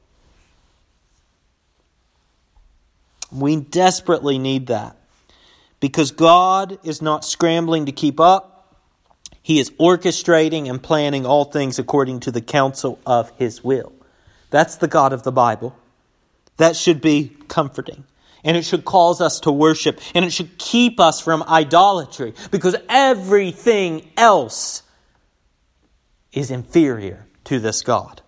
We 3.32 3.58
desperately 3.58 4.40
need 4.40 4.68
that 4.68 4.96
because 5.80 6.12
God 6.12 6.80
is 6.84 7.02
not 7.02 7.26
scrambling 7.26 7.86
to 7.86 7.92
keep 7.92 8.20
up. 8.20 8.76
He 9.44 9.60
is 9.60 9.70
orchestrating 9.72 10.70
and 10.70 10.82
planning 10.82 11.26
all 11.26 11.46
things 11.46 11.78
according 11.78 12.22
to 12.22 12.32
the 12.32 12.42
counsel 12.42 13.00
of 13.06 13.32
His 13.38 13.64
will. 13.64 13.94
That's 14.50 14.78
the 14.78 14.88
God 14.88 15.14
of 15.14 15.24
the 15.24 15.32
Bible. 15.32 15.76
That 16.58 16.76
should 16.76 17.02
be 17.02 17.36
comforting. 17.48 18.06
And 18.48 18.56
it 18.56 18.64
should 18.64 18.86
cause 18.86 19.20
us 19.20 19.42
to 19.42 19.52
worship, 19.52 20.00
and 20.16 20.24
it 20.24 20.32
should 20.32 20.58
keep 20.58 21.02
us 21.02 21.20
from 21.20 21.44
idolatry, 21.44 22.34
because 22.50 22.78
everything 22.88 24.10
else 24.16 24.84
is 26.32 26.50
inferior 26.50 27.28
to 27.44 27.60
this 27.60 27.82
God. 27.82 28.22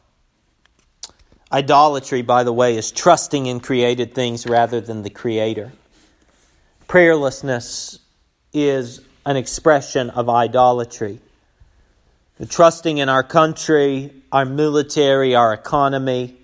Idolatry, 1.53 2.21
by 2.21 2.43
the 2.43 2.51
way, 2.51 2.75
is 2.75 2.91
trusting 2.91 3.45
in 3.45 3.61
created 3.61 4.13
things 4.13 4.45
rather 4.45 4.81
than 4.81 5.03
the 5.03 5.09
Creator. 5.09 5.71
Prayerlessness 6.89 7.99
is 8.51 8.99
an 9.25 9.37
expression 9.37 10.09
of 10.09 10.27
idolatry. 10.27 11.21
The 12.39 12.45
trusting 12.45 12.97
in 12.97 13.07
our 13.07 13.23
country, 13.23 14.11
our 14.33 14.43
military, 14.43 15.33
our 15.33 15.53
economy, 15.53 16.35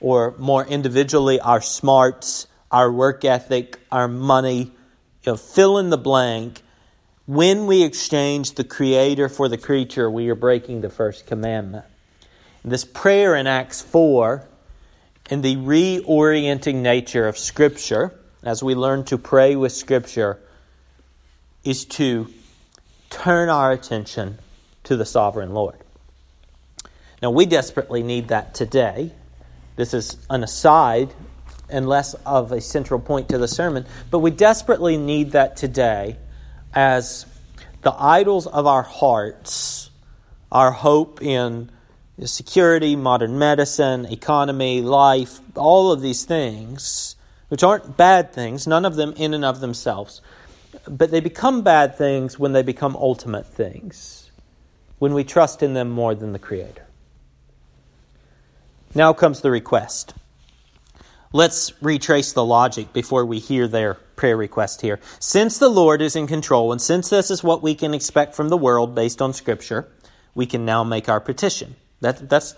or 0.00 0.34
more 0.38 0.64
individually, 0.64 1.40
our 1.40 1.60
smarts, 1.60 2.46
our 2.72 2.90
work 2.90 3.24
ethic, 3.24 3.78
our 3.92 4.08
money, 4.08 4.72
you 5.22 5.32
know, 5.32 5.36
fill 5.36 5.78
in 5.78 5.90
the 5.90 5.98
blank. 5.98 6.62
When 7.26 7.66
we 7.66 7.84
exchange 7.84 8.52
the 8.52 8.64
Creator 8.64 9.28
for 9.28 9.48
the 9.48 9.58
creature, 9.58 10.10
we 10.10 10.28
are 10.30 10.34
breaking 10.34 10.80
the 10.80 10.90
first 10.90 11.26
commandment. 11.26 11.84
This 12.64 12.84
prayer 12.84 13.36
in 13.36 13.46
Acts 13.46 13.82
4 13.82 14.48
and 15.30 15.42
the 15.42 15.56
reorienting 15.56 16.76
nature 16.76 17.28
of 17.28 17.38
Scripture, 17.38 18.18
as 18.42 18.62
we 18.62 18.74
learn 18.74 19.04
to 19.04 19.18
pray 19.18 19.54
with 19.54 19.72
Scripture, 19.72 20.40
is 21.64 21.84
to 21.84 22.32
turn 23.10 23.48
our 23.48 23.70
attention 23.70 24.38
to 24.84 24.96
the 24.96 25.04
sovereign 25.04 25.52
Lord. 25.52 25.76
Now, 27.20 27.30
we 27.30 27.46
desperately 27.46 28.02
need 28.02 28.28
that 28.28 28.54
today. 28.54 29.12
This 29.76 29.94
is 29.94 30.16
an 30.28 30.42
aside 30.42 31.14
and 31.68 31.88
less 31.88 32.14
of 32.26 32.52
a 32.52 32.60
central 32.60 33.00
point 33.00 33.28
to 33.30 33.38
the 33.38 33.48
sermon, 33.48 33.86
but 34.10 34.18
we 34.18 34.30
desperately 34.30 34.96
need 34.96 35.32
that 35.32 35.56
today 35.56 36.16
as 36.74 37.26
the 37.82 37.94
idols 37.98 38.46
of 38.46 38.66
our 38.66 38.82
hearts, 38.82 39.90
our 40.50 40.70
hope 40.70 41.22
in 41.22 41.70
security, 42.24 42.94
modern 42.94 43.38
medicine, 43.38 44.06
economy, 44.06 44.82
life, 44.82 45.40
all 45.56 45.90
of 45.90 46.00
these 46.00 46.24
things, 46.24 47.16
which 47.48 47.62
aren't 47.62 47.96
bad 47.96 48.32
things, 48.32 48.66
none 48.66 48.84
of 48.84 48.96
them 48.96 49.12
in 49.16 49.34
and 49.34 49.44
of 49.44 49.60
themselves, 49.60 50.20
but 50.88 51.10
they 51.10 51.20
become 51.20 51.62
bad 51.62 51.96
things 51.96 52.38
when 52.38 52.52
they 52.52 52.62
become 52.62 52.96
ultimate 52.96 53.46
things, 53.46 54.30
when 54.98 55.14
we 55.14 55.24
trust 55.24 55.62
in 55.62 55.74
them 55.74 55.90
more 55.90 56.14
than 56.14 56.32
the 56.32 56.38
Creator. 56.38 56.86
Now 58.94 59.12
comes 59.12 59.40
the 59.40 59.50
request. 59.50 60.14
Let's 61.34 61.72
retrace 61.82 62.32
the 62.32 62.44
logic 62.44 62.92
before 62.92 63.24
we 63.24 63.38
hear 63.38 63.66
their 63.66 63.94
prayer 63.94 64.36
request 64.36 64.82
here. 64.82 65.00
Since 65.18 65.58
the 65.58 65.70
Lord 65.70 66.02
is 66.02 66.14
in 66.14 66.26
control, 66.26 66.72
and 66.72 66.80
since 66.80 67.08
this 67.08 67.30
is 67.30 67.42
what 67.42 67.62
we 67.62 67.74
can 67.74 67.94
expect 67.94 68.34
from 68.34 68.50
the 68.50 68.56
world 68.56 68.94
based 68.94 69.22
on 69.22 69.32
Scripture, 69.32 69.88
we 70.34 70.44
can 70.44 70.64
now 70.64 70.84
make 70.84 71.08
our 71.08 71.20
petition. 71.20 71.76
That, 72.00 72.28
that's 72.28 72.54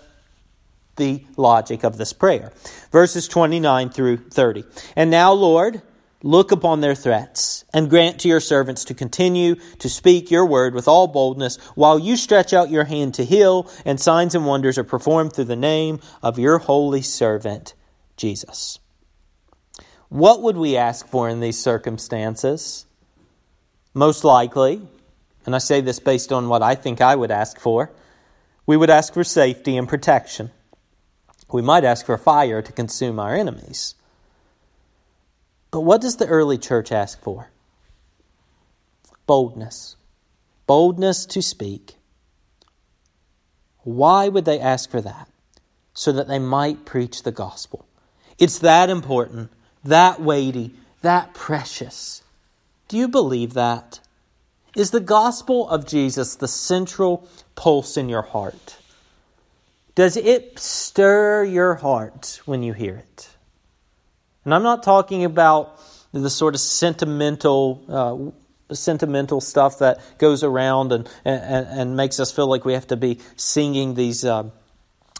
the 0.97 1.23
logic 1.37 1.83
of 1.83 1.97
this 1.97 2.11
prayer. 2.11 2.51
Verses 2.91 3.27
29 3.27 3.89
through 3.89 4.17
30. 4.17 4.65
And 4.95 5.09
now, 5.09 5.31
Lord, 5.31 5.81
look 6.21 6.51
upon 6.51 6.81
their 6.81 6.95
threats 6.95 7.63
and 7.73 7.89
grant 7.89 8.19
to 8.21 8.27
your 8.27 8.39
servants 8.39 8.85
to 8.85 8.93
continue 8.93 9.55
to 9.79 9.89
speak 9.89 10.31
your 10.31 10.45
word 10.45 10.73
with 10.73 10.87
all 10.87 11.07
boldness 11.07 11.57
while 11.75 11.99
you 11.99 12.17
stretch 12.17 12.51
out 12.51 12.69
your 12.69 12.85
hand 12.85 13.13
to 13.13 13.23
heal 13.23 13.69
and 13.85 13.99
signs 13.99 14.35
and 14.35 14.45
wonders 14.45 14.77
are 14.77 14.83
performed 14.83 15.33
through 15.33 15.45
the 15.45 15.55
name 15.55 15.99
of 16.23 16.39
your 16.39 16.57
holy 16.57 17.01
servant, 17.01 17.73
Jesus. 18.17 18.79
What 20.09 20.41
would 20.41 20.57
we 20.57 20.77
ask 20.77 21.07
for 21.07 21.27
in 21.29 21.39
these 21.39 21.59
circumstances? 21.59 22.85
Most 23.93 24.23
likely, 24.23 24.81
and 25.45 25.55
I 25.55 25.59
say 25.59 25.81
this 25.81 25.99
based 25.99 26.31
on 26.31 26.49
what 26.49 26.61
I 26.61 26.75
think 26.75 27.01
I 27.01 27.15
would 27.15 27.31
ask 27.31 27.59
for, 27.59 27.91
we 28.65 28.77
would 28.77 28.89
ask 28.89 29.13
for 29.13 29.23
safety 29.23 29.77
and 29.77 29.87
protection. 29.87 30.51
We 31.51 31.61
might 31.61 31.83
ask 31.83 32.05
for 32.05 32.17
fire 32.17 32.61
to 32.61 32.71
consume 32.71 33.19
our 33.19 33.35
enemies. 33.35 33.95
But 35.71 35.81
what 35.81 36.01
does 36.01 36.17
the 36.17 36.27
early 36.27 36.57
church 36.57 36.91
ask 36.91 37.21
for? 37.21 37.49
Boldness. 39.27 39.95
Boldness 40.67 41.25
to 41.27 41.41
speak. 41.41 41.95
Why 43.79 44.29
would 44.29 44.45
they 44.45 44.59
ask 44.59 44.89
for 44.89 45.01
that? 45.01 45.29
So 45.93 46.11
that 46.11 46.27
they 46.27 46.39
might 46.39 46.85
preach 46.85 47.23
the 47.23 47.31
gospel. 47.31 47.85
It's 48.37 48.59
that 48.59 48.89
important, 48.89 49.51
that 49.83 50.21
weighty, 50.21 50.73
that 51.01 51.33
precious. 51.33 52.23
Do 52.87 52.97
you 52.97 53.07
believe 53.07 53.53
that? 53.53 53.99
Is 54.75 54.91
the 54.91 54.99
gospel 54.99 55.69
of 55.69 55.87
Jesus 55.87 56.35
the 56.35 56.47
central 56.47 57.27
pulse 57.55 57.95
in 57.95 58.09
your 58.09 58.23
heart? 58.23 58.77
Does 59.95 60.17
it 60.17 60.59
stir 60.59 61.45
your 61.45 61.75
heart 61.75 62.41
when 62.45 62.61
you 62.61 62.73
hear 62.73 62.97
it? 62.97 63.29
And 64.43 64.53
I'm 64.53 64.63
not 64.63 64.83
talking 64.83 65.23
about 65.23 65.79
the 66.11 66.29
sort 66.29 66.53
of 66.53 66.59
sentimental, 66.59 68.33
uh, 68.69 68.73
sentimental 68.75 69.39
stuff 69.39 69.79
that 69.79 69.99
goes 70.17 70.43
around 70.43 70.91
and, 70.91 71.09
and, 71.23 71.67
and, 71.67 71.97
makes 71.97 72.19
us 72.19 72.31
feel 72.31 72.47
like 72.47 72.65
we 72.65 72.73
have 72.73 72.87
to 72.87 72.97
be 72.97 73.19
singing 73.35 73.95
these, 73.95 74.23
uh, 74.23 74.49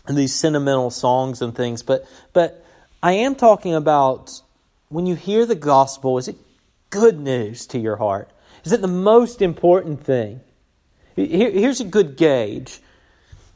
these 0.07 0.33
sentimental 0.33 0.89
songs 0.89 1.41
and 1.41 1.55
things. 1.55 1.83
But, 1.83 2.05
but 2.33 2.64
I 3.05 3.11
am 3.11 3.35
talking 3.35 3.75
about 3.75 4.41
when 4.89 5.05
you 5.05 5.13
hear 5.13 5.45
the 5.45 5.53
gospel, 5.53 6.17
is 6.17 6.27
it 6.27 6.37
good 6.89 7.19
news 7.19 7.67
to 7.67 7.77
your 7.77 7.97
heart? 7.97 8.31
Is 8.63 8.71
it 8.71 8.81
the 8.81 8.87
most 8.87 9.43
important 9.43 10.03
thing? 10.03 10.41
here's 11.15 11.79
a 11.79 11.85
good 11.85 12.17
gauge. 12.17 12.81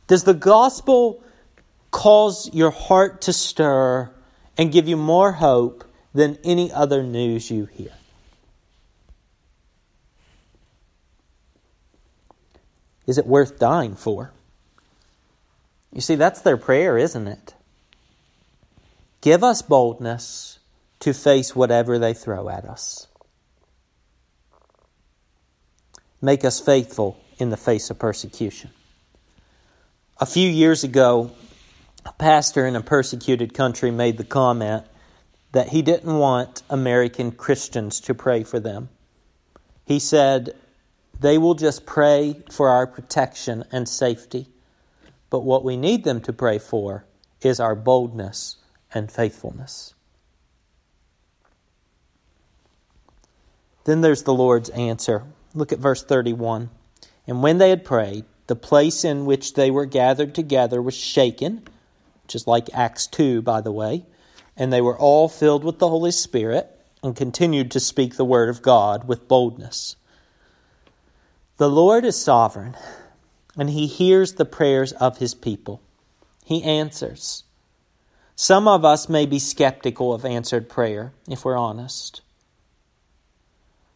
Does 0.06 0.24
the 0.24 0.36
gospel 0.36 1.24
cause 1.90 2.54
your 2.54 2.70
heart 2.70 3.22
to 3.22 3.34
stir 3.34 4.12
and 4.56 4.72
give 4.72 4.88
you 4.88 4.96
more 4.96 5.32
hope 5.32 5.84
than 6.14 6.38
any 6.44 6.72
other 6.72 7.02
news 7.02 7.50
you 7.50 7.66
hear? 7.66 7.94
Is 13.08 13.18
it 13.18 13.26
worth 13.26 13.58
dying 13.58 13.96
for? 13.96 14.32
You 15.92 16.02
see, 16.02 16.14
that's 16.14 16.42
their 16.42 16.58
prayer, 16.58 17.00
isn't 17.00 17.28
it? 17.28 17.56
Give 19.22 19.44
us 19.44 19.62
boldness 19.62 20.60
to 21.00 21.14
face 21.14 21.56
whatever 21.56 22.00
they 22.00 22.14
throw 22.14 22.50
at 22.50 22.66
us. 22.66 23.10
make 26.22 26.44
us 26.44 26.60
faithful 26.60 27.20
in 27.38 27.50
the 27.50 27.58
face 27.58 27.90
of 27.90 28.00
persecution. 28.00 28.72
A 30.20 30.26
few 30.26 30.50
years 30.50 30.84
ago, 30.84 31.32
a 32.06 32.12
pastor 32.14 32.66
in 32.66 32.76
a 32.76 32.82
persecuted 32.82 33.54
country 33.54 33.92
made 33.92 34.18
the 34.18 34.24
comment 34.24 34.86
that 35.52 35.70
he 35.70 35.82
didn't 35.82 36.18
want 36.18 36.62
American 36.70 37.32
Christians 37.32 38.00
to 38.02 38.14
pray 38.14 38.44
for 38.44 38.60
them. 38.60 38.90
He 39.86 40.00
said, 40.00 40.56
They 41.20 41.38
will 41.38 41.56
just 41.56 41.86
pray 41.86 42.42
for 42.52 42.70
our 42.70 42.86
protection 42.86 43.64
and 43.72 43.88
safety. 43.88 44.48
But 45.30 45.44
what 45.44 45.64
we 45.64 45.78
need 45.78 46.04
them 46.04 46.22
to 46.22 46.34
pray 46.34 46.60
for 46.60 47.06
is 47.42 47.60
our 47.60 47.76
boldness 47.76 48.58
and 48.93 49.12
faithfulness. 49.12 49.93
Then 53.86 54.02
there's 54.02 54.23
the 54.23 54.34
Lord's 54.34 54.69
answer. 54.69 55.23
Look 55.54 55.71
at 55.71 55.80
verse 55.80 56.04
31. 56.04 56.69
And 57.28 57.41
when 57.41 57.58
they 57.58 57.69
had 57.69 57.86
prayed, 57.86 58.25
the 58.47 58.56
place 58.56 59.04
in 59.04 59.25
which 59.25 59.54
they 59.54 59.71
were 59.71 59.86
gathered 59.86 60.34
together 60.34 60.82
was 60.82 60.95
shaken, 60.95 61.63
which 62.23 62.36
is 62.36 62.47
like 62.47 62.73
Acts 62.73 63.08
2, 63.08 63.41
by 63.41 63.62
the 63.62 63.71
way, 63.71 64.06
and 64.58 64.73
they 64.73 64.82
were 64.82 64.97
all 64.97 65.30
filled 65.30 65.63
with 65.63 65.80
the 65.80 65.88
Holy 65.88 66.12
Spirit 66.12 66.67
and 67.04 67.15
continued 67.15 67.71
to 67.71 67.80
speak 67.80 68.15
the 68.15 68.25
word 68.25 68.49
of 68.49 68.62
God 68.62 69.08
with 69.08 69.28
boldness. 69.28 69.95
The 71.58 71.69
Lord 71.69 72.06
is 72.06 72.19
sovereign, 72.19 72.75
and 73.58 73.69
he 73.69 73.86
hears 73.88 74.34
the 74.34 74.45
prayers 74.45 74.91
of 74.93 75.17
his 75.17 75.34
people. 75.34 75.82
He 76.43 76.63
answers. 76.63 77.43
Some 78.41 78.69
of 78.69 78.86
us 78.86 79.10
may 79.10 79.25
be 79.25 79.38
skeptical 79.38 80.13
of 80.13 80.23
answered 80.23 80.69
prayer, 80.69 81.12
if 81.28 81.43
we're 81.43 81.58
honest. 81.58 82.21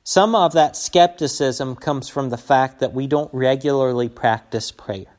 Some 0.03 0.35
of 0.35 0.51
that 0.51 0.75
skepticism 0.75 1.77
comes 1.77 2.09
from 2.09 2.29
the 2.29 2.37
fact 2.37 2.81
that 2.81 2.91
we 2.91 3.07
don't 3.07 3.33
regularly 3.33 4.09
practice 4.09 4.69
prayer. 4.69 5.15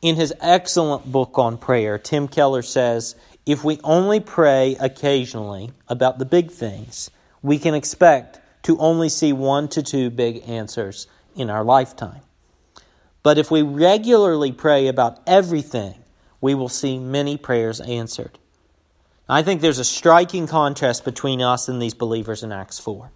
In 0.00 0.16
his 0.16 0.32
excellent 0.40 1.12
book 1.12 1.38
on 1.38 1.58
prayer, 1.58 1.98
Tim 1.98 2.26
Keller 2.26 2.62
says 2.62 3.16
if 3.44 3.62
we 3.62 3.78
only 3.84 4.20
pray 4.20 4.78
occasionally 4.80 5.72
about 5.86 6.18
the 6.18 6.24
big 6.24 6.50
things, 6.50 7.10
we 7.42 7.58
can 7.58 7.74
expect 7.74 8.40
to 8.62 8.78
only 8.78 9.10
see 9.10 9.34
one 9.34 9.68
to 9.68 9.82
two 9.82 10.08
big 10.08 10.42
answers 10.48 11.06
in 11.34 11.50
our 11.50 11.62
lifetime. 11.62 12.22
But 13.22 13.36
if 13.36 13.50
we 13.50 13.60
regularly 13.60 14.52
pray 14.52 14.86
about 14.86 15.20
everything, 15.26 15.96
we 16.40 16.54
will 16.54 16.68
see 16.68 16.98
many 16.98 17.36
prayers 17.36 17.80
answered. 17.80 18.38
I 19.28 19.42
think 19.42 19.60
there's 19.60 19.78
a 19.78 19.84
striking 19.84 20.46
contrast 20.46 21.04
between 21.04 21.42
us 21.42 21.68
and 21.68 21.82
these 21.82 21.94
believers 21.94 22.42
in 22.42 22.52
Acts 22.52 22.78
4. 22.78 23.10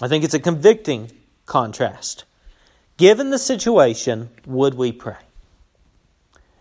I 0.00 0.08
think 0.08 0.24
it's 0.24 0.34
a 0.34 0.40
convicting 0.40 1.10
contrast. 1.46 2.24
Given 2.96 3.30
the 3.30 3.38
situation, 3.38 4.30
would 4.46 4.74
we 4.74 4.92
pray? 4.92 5.16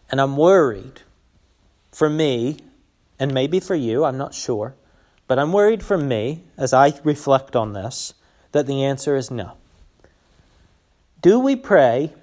And 0.09 0.21
I'm 0.21 0.37
worried 0.37 1.01
for 1.91 2.09
me, 2.09 2.57
and 3.19 3.33
maybe 3.33 3.59
for 3.59 3.75
you, 3.75 4.05
I'm 4.05 4.17
not 4.17 4.33
sure, 4.33 4.75
but 5.27 5.37
I'm 5.39 5.53
worried 5.53 5.83
for 5.83 5.97
me 5.97 6.43
as 6.57 6.73
I 6.73 6.93
reflect 7.03 7.55
on 7.55 7.73
this 7.73 8.13
that 8.51 8.67
the 8.67 8.83
answer 8.83 9.15
is 9.15 9.31
no. 9.31 9.53
Do 11.21 11.39
we 11.39 11.55
pray 11.55 12.13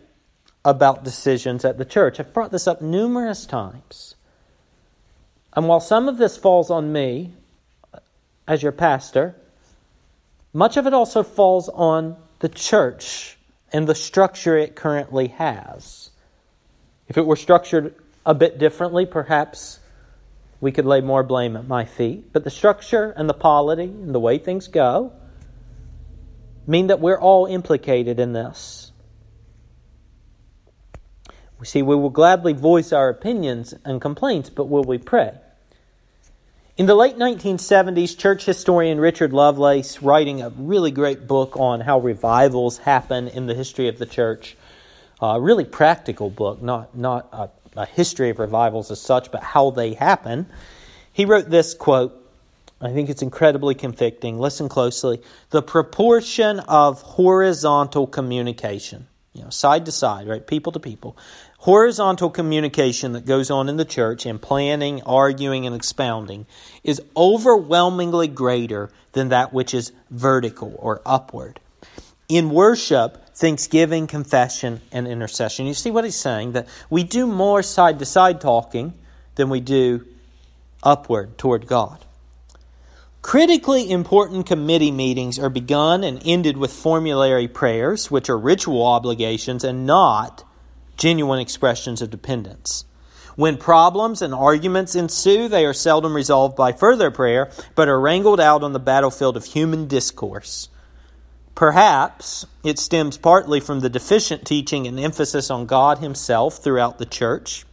about 0.65 1.05
decisions 1.05 1.65
at 1.65 1.79
the 1.79 1.85
church? 1.85 2.21
I've 2.21 2.33
brought 2.33 2.51
this 2.51 2.67
up 2.67 2.83
numerous 2.83 3.47
times. 3.47 4.15
And 5.55 5.67
while 5.67 5.81
some 5.81 6.09
of 6.09 6.19
this 6.19 6.37
falls 6.37 6.71
on 6.71 6.93
me 6.93 7.33
uh, 7.93 7.99
as 8.47 8.63
your 8.63 8.73
pastor, 8.73 9.35
much 10.53 10.77
of 10.77 10.87
it 10.87 10.95
also 10.95 11.23
falls 11.23 11.69
on 11.69 12.17
the 12.41 12.49
church 12.49 13.37
and 13.73 13.87
the 13.87 13.95
structure 13.95 14.57
it 14.57 14.77
currently 14.77 15.29
has. 15.29 16.11
If 17.09 17.19
it 17.19 17.27
were 17.27 17.37
structured 17.37 17.95
a 18.25 18.35
bit 18.35 18.59
differently, 18.59 19.07
perhaps 19.07 19.81
we 20.61 20.73
could 20.73 20.87
lay 20.87 21.01
more 21.01 21.23
blame 21.23 21.57
at 21.57 21.67
my 21.67 21.85
feet. 21.85 22.33
But 22.33 22.45
the 22.45 22.51
structure 22.51 23.13
and 23.17 23.29
the 23.29 23.35
polity 23.35 23.85
and 23.85 24.15
the 24.15 24.21
way 24.21 24.39
things 24.39 24.69
go 24.69 25.13
mean 26.67 26.89
that 26.89 27.01
we're 27.01 27.19
all 27.19 27.47
implicated 27.47 28.21
in 28.21 28.33
this. 28.33 28.88
We 31.59 31.67
see, 31.67 31.83
we 31.83 31.97
will 31.97 32.11
gladly 32.11 32.53
voice 32.53 32.93
our 32.93 33.09
opinions 33.09 33.75
and 33.85 34.01
complaints, 34.01 34.49
but 34.51 34.67
will 34.67 34.85
we 34.85 34.99
pray? 34.99 35.33
In 36.77 36.87
the 36.87 36.95
late 36.95 37.17
1970s, 37.17 38.17
church 38.17 38.45
historian 38.45 39.01
Richard 39.01 39.33
Lovelace, 39.33 40.01
writing 40.01 40.43
a 40.43 40.51
really 40.51 40.93
great 40.93 41.27
book 41.27 41.57
on 41.57 41.81
how 41.81 41.99
revivals 41.99 42.79
happen 42.79 43.27
in 43.27 43.47
the 43.47 43.55
history 43.55 43.89
of 43.89 43.99
the 43.99 44.07
church, 44.07 44.57
uh, 45.21 45.27
a 45.27 45.41
really 45.41 45.65
practical 45.65 46.31
book, 46.31 46.63
not, 46.63 46.97
not 46.97 47.29
a, 47.33 47.51
a 47.77 47.87
history 47.87 48.31
of 48.31 48.39
revivals 48.39 48.93
as 48.93 49.01
such, 49.01 49.33
but 49.33 49.43
how 49.43 49.71
they 49.71 49.95
happen, 49.95 50.47
he 51.13 51.25
wrote 51.25 51.51
this 51.51 51.75
quote. 51.75 52.15
I 52.81 52.93
think 52.93 53.11
it's 53.11 53.23
incredibly 53.23 53.75
convicting. 53.75 54.39
Listen 54.39 54.69
closely. 54.69 55.21
The 55.51 55.63
proportion 55.63 56.61
of 56.61 57.03
horizontal 57.03 58.07
communication, 58.07 59.09
you 59.33 59.43
know, 59.43 59.51
side 59.51 59.87
to 59.87 59.91
side, 59.91 60.29
right, 60.29 60.47
people 60.47 60.71
to 60.71 60.79
people, 60.79 61.17
horizontal 61.59 62.31
communication 62.31 63.13
that 63.13 63.27
goes 63.27 63.51
on 63.51 63.69
in 63.69 63.77
the 63.77 63.85
church 63.85 64.25
in 64.25 64.39
planning, 64.39 65.03
arguing, 65.03 65.67
and 65.67 65.75
expounding 65.75 66.47
is 66.85 67.03
overwhelmingly 67.17 68.29
greater 68.29 68.91
than 69.13 69.29
that 69.29 69.53
which 69.53 69.75
is 69.75 69.93
vertical 70.11 70.75
or 70.79 71.03
upward. 71.05 71.59
In 72.29 72.51
worship, 72.51 73.35
thanksgiving, 73.35 74.07
confession, 74.07 74.81
and 74.93 75.09
intercession. 75.09 75.67
You 75.67 75.75
see 75.75 75.91
what 75.91 76.05
he's 76.05 76.17
saying? 76.17 76.53
That 76.53 76.69
we 76.91 77.03
do 77.03 77.27
more 77.27 77.63
side 77.63 77.99
to 77.99 78.05
side 78.05 78.41
talking 78.41 78.95
than 79.35 79.51
we 79.51 79.61
do 79.61 80.07
upward 80.83 81.39
toward 81.39 81.67
God. 81.67 82.05
Critically 83.21 83.91
important 83.91 84.47
committee 84.47 84.93
meetings 84.93 85.39
are 85.39 85.51
begun 85.51 86.05
and 86.05 86.23
ended 86.25 86.57
with 86.57 86.73
formulary 86.73 87.49
prayers, 87.49 88.11
which 88.11 88.31
are 88.31 88.39
ritual 88.39 88.87
obligations 88.87 89.65
and 89.65 89.87
not 89.87 90.45
genuine 90.99 91.39
expressions 91.39 92.03
of 92.03 92.11
dependence. 92.11 92.85
When 93.37 93.57
problems 93.57 94.21
and 94.21 94.35
arguments 94.35 94.97
ensue, 94.97 95.49
they 95.49 95.65
are 95.65 95.73
seldom 95.73 96.15
resolved 96.15 96.57
by 96.57 96.73
further 96.73 97.11
prayer, 97.13 97.53
but 97.77 97.89
are 97.89 98.01
wrangled 98.01 98.41
out 98.41 98.65
on 98.65 98.73
the 98.73 98.81
battlefield 98.81 99.37
of 99.37 99.45
human 99.45 99.87
discourse. 99.87 100.69
Perhaps 101.55 102.47
it 102.65 102.81
stems 102.81 103.17
partly 103.17 103.61
from 103.61 103.79
the 103.81 103.89
deficient 103.89 104.45
teaching 104.45 104.89
and 104.89 104.99
emphasis 104.99 105.51
on 105.51 105.67
God 105.67 105.99
Himself 105.99 106.59
throughout 106.59 106.99
the 106.99 107.07
church, 107.07 107.65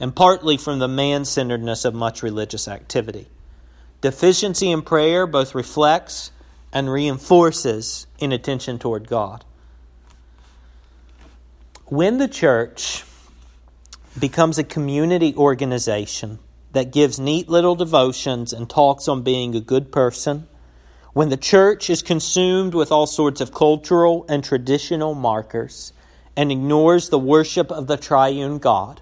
and 0.00 0.14
partly 0.14 0.56
from 0.56 0.80
the 0.80 0.88
man 0.88 1.24
centeredness 1.24 1.84
of 1.84 1.94
much 1.94 2.22
religious 2.22 2.66
activity. 2.66 3.28
Deficiency 4.00 4.70
in 4.70 4.82
prayer 4.82 5.28
both 5.28 5.54
reflects 5.54 6.32
and 6.72 6.90
reinforces 6.90 8.08
inattention 8.18 8.80
toward 8.80 9.08
God 9.08 9.44
when 11.90 12.18
the 12.18 12.28
church 12.28 13.02
becomes 14.18 14.58
a 14.58 14.64
community 14.64 15.34
organization 15.34 16.38
that 16.72 16.92
gives 16.92 17.18
neat 17.18 17.48
little 17.48 17.74
devotions 17.74 18.52
and 18.52 18.68
talks 18.68 19.08
on 19.08 19.22
being 19.22 19.54
a 19.54 19.60
good 19.60 19.90
person, 19.90 20.46
when 21.14 21.30
the 21.30 21.36
church 21.36 21.88
is 21.88 22.02
consumed 22.02 22.74
with 22.74 22.92
all 22.92 23.06
sorts 23.06 23.40
of 23.40 23.54
cultural 23.54 24.26
and 24.28 24.44
traditional 24.44 25.14
markers 25.14 25.94
and 26.36 26.52
ignores 26.52 27.08
the 27.08 27.18
worship 27.18 27.70
of 27.72 27.86
the 27.86 27.96
triune 27.96 28.58
God, 28.58 29.00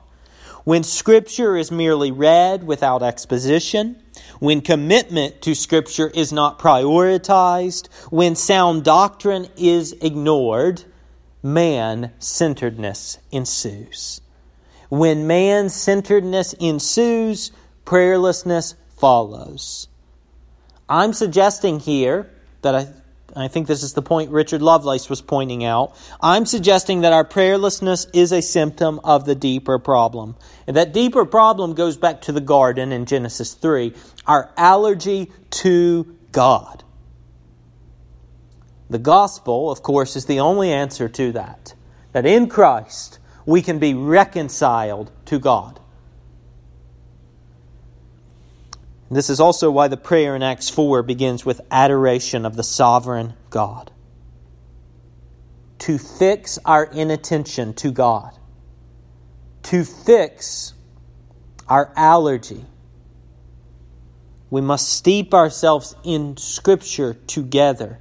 when 0.62 0.84
Scripture 0.84 1.56
is 1.56 1.72
merely 1.72 2.12
read 2.12 2.64
without 2.64 3.02
exposition, 3.02 4.00
when 4.38 4.60
commitment 4.60 5.42
to 5.42 5.56
Scripture 5.56 6.08
is 6.14 6.32
not 6.32 6.60
prioritized, 6.60 7.92
when 8.10 8.36
sound 8.36 8.84
doctrine 8.84 9.48
is 9.56 9.92
ignored, 9.94 10.84
man 11.46 12.10
centeredness 12.18 13.18
ensues. 13.30 14.20
When 14.88 15.26
man 15.26 15.68
centeredness 15.68 16.52
ensues, 16.54 17.52
prayerlessness 17.84 18.74
follows. 18.98 19.88
I'm 20.88 21.12
suggesting 21.12 21.80
here 21.80 22.30
that 22.62 22.74
I, 22.74 22.88
I 23.34 23.48
think 23.48 23.68
this 23.68 23.82
is 23.82 23.94
the 23.94 24.02
point 24.02 24.30
Richard 24.30 24.60
Lovelace 24.62 25.08
was 25.08 25.22
pointing 25.22 25.64
out. 25.64 25.96
I'm 26.20 26.46
suggesting 26.46 27.02
that 27.02 27.12
our 27.12 27.24
prayerlessness 27.24 28.08
is 28.12 28.32
a 28.32 28.42
symptom 28.42 29.00
of 29.04 29.24
the 29.24 29.34
deeper 29.34 29.78
problem. 29.78 30.36
And 30.66 30.76
that 30.76 30.92
deeper 30.92 31.24
problem 31.24 31.74
goes 31.74 31.96
back 31.96 32.22
to 32.22 32.32
the 32.32 32.40
garden 32.40 32.92
in 32.92 33.06
Genesis 33.06 33.54
3 33.54 33.94
our 34.26 34.50
allergy 34.56 35.30
to 35.50 36.16
God. 36.32 36.82
The 38.88 38.98
gospel, 38.98 39.70
of 39.70 39.82
course, 39.82 40.16
is 40.16 40.26
the 40.26 40.40
only 40.40 40.72
answer 40.72 41.08
to 41.08 41.32
that. 41.32 41.74
That 42.12 42.26
in 42.26 42.48
Christ 42.48 43.18
we 43.44 43.62
can 43.62 43.78
be 43.78 43.94
reconciled 43.94 45.10
to 45.26 45.38
God. 45.38 45.80
This 49.10 49.30
is 49.30 49.38
also 49.38 49.70
why 49.70 49.86
the 49.88 49.96
prayer 49.96 50.34
in 50.34 50.42
Acts 50.42 50.68
4 50.68 51.02
begins 51.04 51.46
with 51.46 51.60
adoration 51.70 52.44
of 52.44 52.56
the 52.56 52.64
sovereign 52.64 53.34
God. 53.50 53.92
To 55.80 55.98
fix 55.98 56.58
our 56.64 56.84
inattention 56.84 57.74
to 57.74 57.92
God, 57.92 58.36
to 59.64 59.84
fix 59.84 60.74
our 61.68 61.92
allergy, 61.94 62.64
we 64.50 64.60
must 64.60 64.88
steep 64.88 65.34
ourselves 65.34 65.94
in 66.02 66.36
Scripture 66.36 67.14
together 67.14 68.00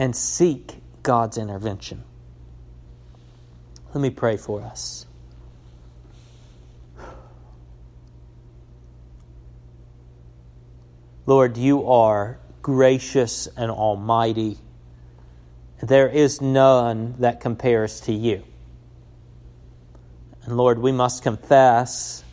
and 0.00 0.16
seek 0.16 0.78
God's 1.02 1.36
intervention. 1.36 2.02
Let 3.92 4.00
me 4.00 4.08
pray 4.08 4.38
for 4.38 4.62
us. 4.62 5.04
Lord, 11.26 11.58
you 11.58 11.86
are 11.86 12.38
gracious 12.62 13.46
and 13.58 13.70
almighty. 13.70 14.56
There 15.82 16.08
is 16.08 16.40
none 16.40 17.16
that 17.18 17.40
compares 17.40 18.00
to 18.02 18.12
you. 18.14 18.42
And 20.44 20.56
Lord, 20.56 20.78
we 20.78 20.92
must 20.92 21.22
confess 21.22 22.24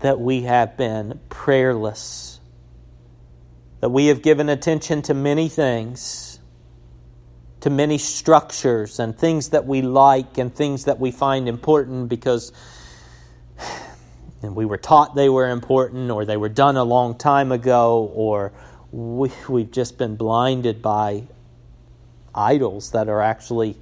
that 0.00 0.20
we 0.20 0.42
have 0.42 0.76
been 0.76 1.20
prayerless, 1.30 2.38
that 3.80 3.88
we 3.88 4.08
have 4.08 4.20
given 4.20 4.50
attention 4.50 5.00
to 5.02 5.14
many 5.14 5.48
things 5.48 6.31
to 7.62 7.70
many 7.70 7.96
structures 7.96 8.98
and 8.98 9.16
things 9.16 9.50
that 9.50 9.66
we 9.66 9.82
like 9.82 10.36
and 10.36 10.54
things 10.54 10.84
that 10.84 10.98
we 10.98 11.10
find 11.10 11.48
important 11.48 12.08
because 12.08 12.52
and 14.42 14.56
we 14.56 14.66
were 14.66 14.76
taught 14.76 15.14
they 15.14 15.28
were 15.28 15.48
important 15.48 16.10
or 16.10 16.24
they 16.24 16.36
were 16.36 16.48
done 16.48 16.76
a 16.76 16.82
long 16.82 17.16
time 17.16 17.52
ago 17.52 18.10
or 18.14 18.52
we, 18.90 19.30
we've 19.48 19.70
just 19.70 19.96
been 19.96 20.16
blinded 20.16 20.82
by 20.82 21.22
idols 22.34 22.90
that 22.90 23.08
are 23.08 23.22
actually 23.22 23.76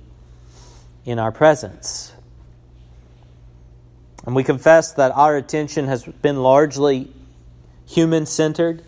in 1.06 1.18
our 1.18 1.32
presence. 1.32 2.12
And 4.26 4.36
we 4.36 4.44
confess 4.44 4.92
that 4.92 5.12
our 5.12 5.36
attention 5.36 5.86
has 5.86 6.04
been 6.04 6.42
largely 6.42 7.10
human 7.86 8.26
centered 8.26 8.84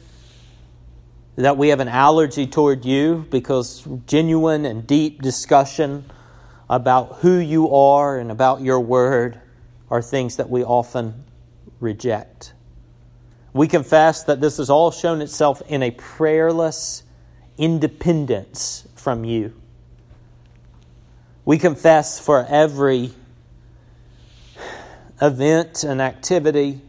that 1.36 1.56
we 1.56 1.68
have 1.68 1.80
an 1.80 1.88
allergy 1.88 2.46
toward 2.46 2.84
you 2.84 3.26
because 3.30 3.86
genuine 4.06 4.64
and 4.66 4.86
deep 4.86 5.22
discussion 5.22 6.04
about 6.68 7.16
who 7.16 7.38
you 7.38 7.70
are 7.70 8.18
and 8.18 8.30
about 8.30 8.60
your 8.60 8.80
word 8.80 9.40
are 9.90 10.02
things 10.02 10.36
that 10.36 10.48
we 10.48 10.64
often 10.64 11.24
reject. 11.80 12.52
We 13.52 13.68
confess 13.68 14.24
that 14.24 14.40
this 14.40 14.56
has 14.56 14.70
all 14.70 14.90
shown 14.90 15.20
itself 15.20 15.62
in 15.68 15.82
a 15.82 15.90
prayerless 15.90 17.02
independence 17.58 18.86
from 18.94 19.24
you. 19.24 19.54
We 21.44 21.58
confess 21.58 22.18
for 22.18 22.46
every 22.48 23.10
event 25.20 25.84
and 25.84 26.00
activity, 26.00 26.80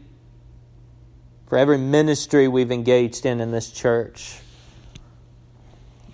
for 1.54 1.60
every 1.60 1.78
ministry 1.78 2.48
we've 2.48 2.72
engaged 2.72 3.28
in 3.28 3.40
in 3.40 3.52
this 3.52 3.70
church 3.70 4.40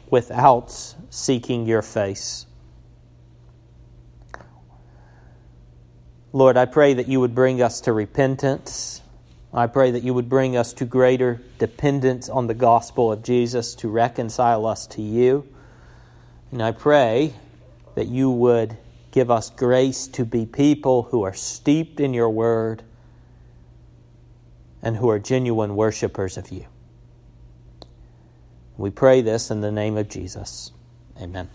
without 0.10 0.70
seeking 1.10 1.66
your 1.66 1.82
face. 1.82 2.46
Lord, 6.34 6.58
I 6.58 6.66
pray 6.66 6.96
that 6.96 7.08
you 7.08 7.22
would 7.22 7.34
bring 7.34 7.62
us 7.62 7.80
to 7.82 7.94
repentance. 7.94 9.02
I 9.54 9.68
pray 9.68 9.92
that 9.92 10.04
you 10.04 10.14
would 10.14 10.28
bring 10.28 10.58
us 10.58 10.74
to 10.74 10.84
greater 10.84 11.40
dependence 11.58 12.28
on 12.28 12.48
the 12.48 12.54
gospel 12.54 13.10
of 13.10 13.24
Jesus 13.24 13.76
to 13.76 13.88
reconcile 13.88 14.66
us 14.66 14.88
to 14.88 15.02
you. 15.02 15.48
And 16.52 16.62
I 16.62 16.74
pray 16.74 17.34
that 17.96 18.10
you 18.10 18.30
would 18.30 18.76
give 19.12 19.32
us 19.32 19.50
grace 19.50 20.06
to 20.08 20.26
be 20.26 20.46
people 20.46 21.04
who 21.04 21.24
are 21.24 21.34
steeped 21.34 22.02
in 22.02 22.14
your 22.14 22.30
word 22.30 22.84
and 24.82 24.98
who 24.98 25.10
are 25.10 25.20
genuine 25.20 25.76
worshipers 25.76 26.38
of 26.38 26.52
you. 26.52 26.66
We 28.78 28.90
pray 28.90 29.22
this 29.22 29.52
in 29.52 29.62
the 29.62 29.72
name 29.72 29.98
of 29.98 30.08
Jesus. 30.08 30.72
Amen. 31.20 31.50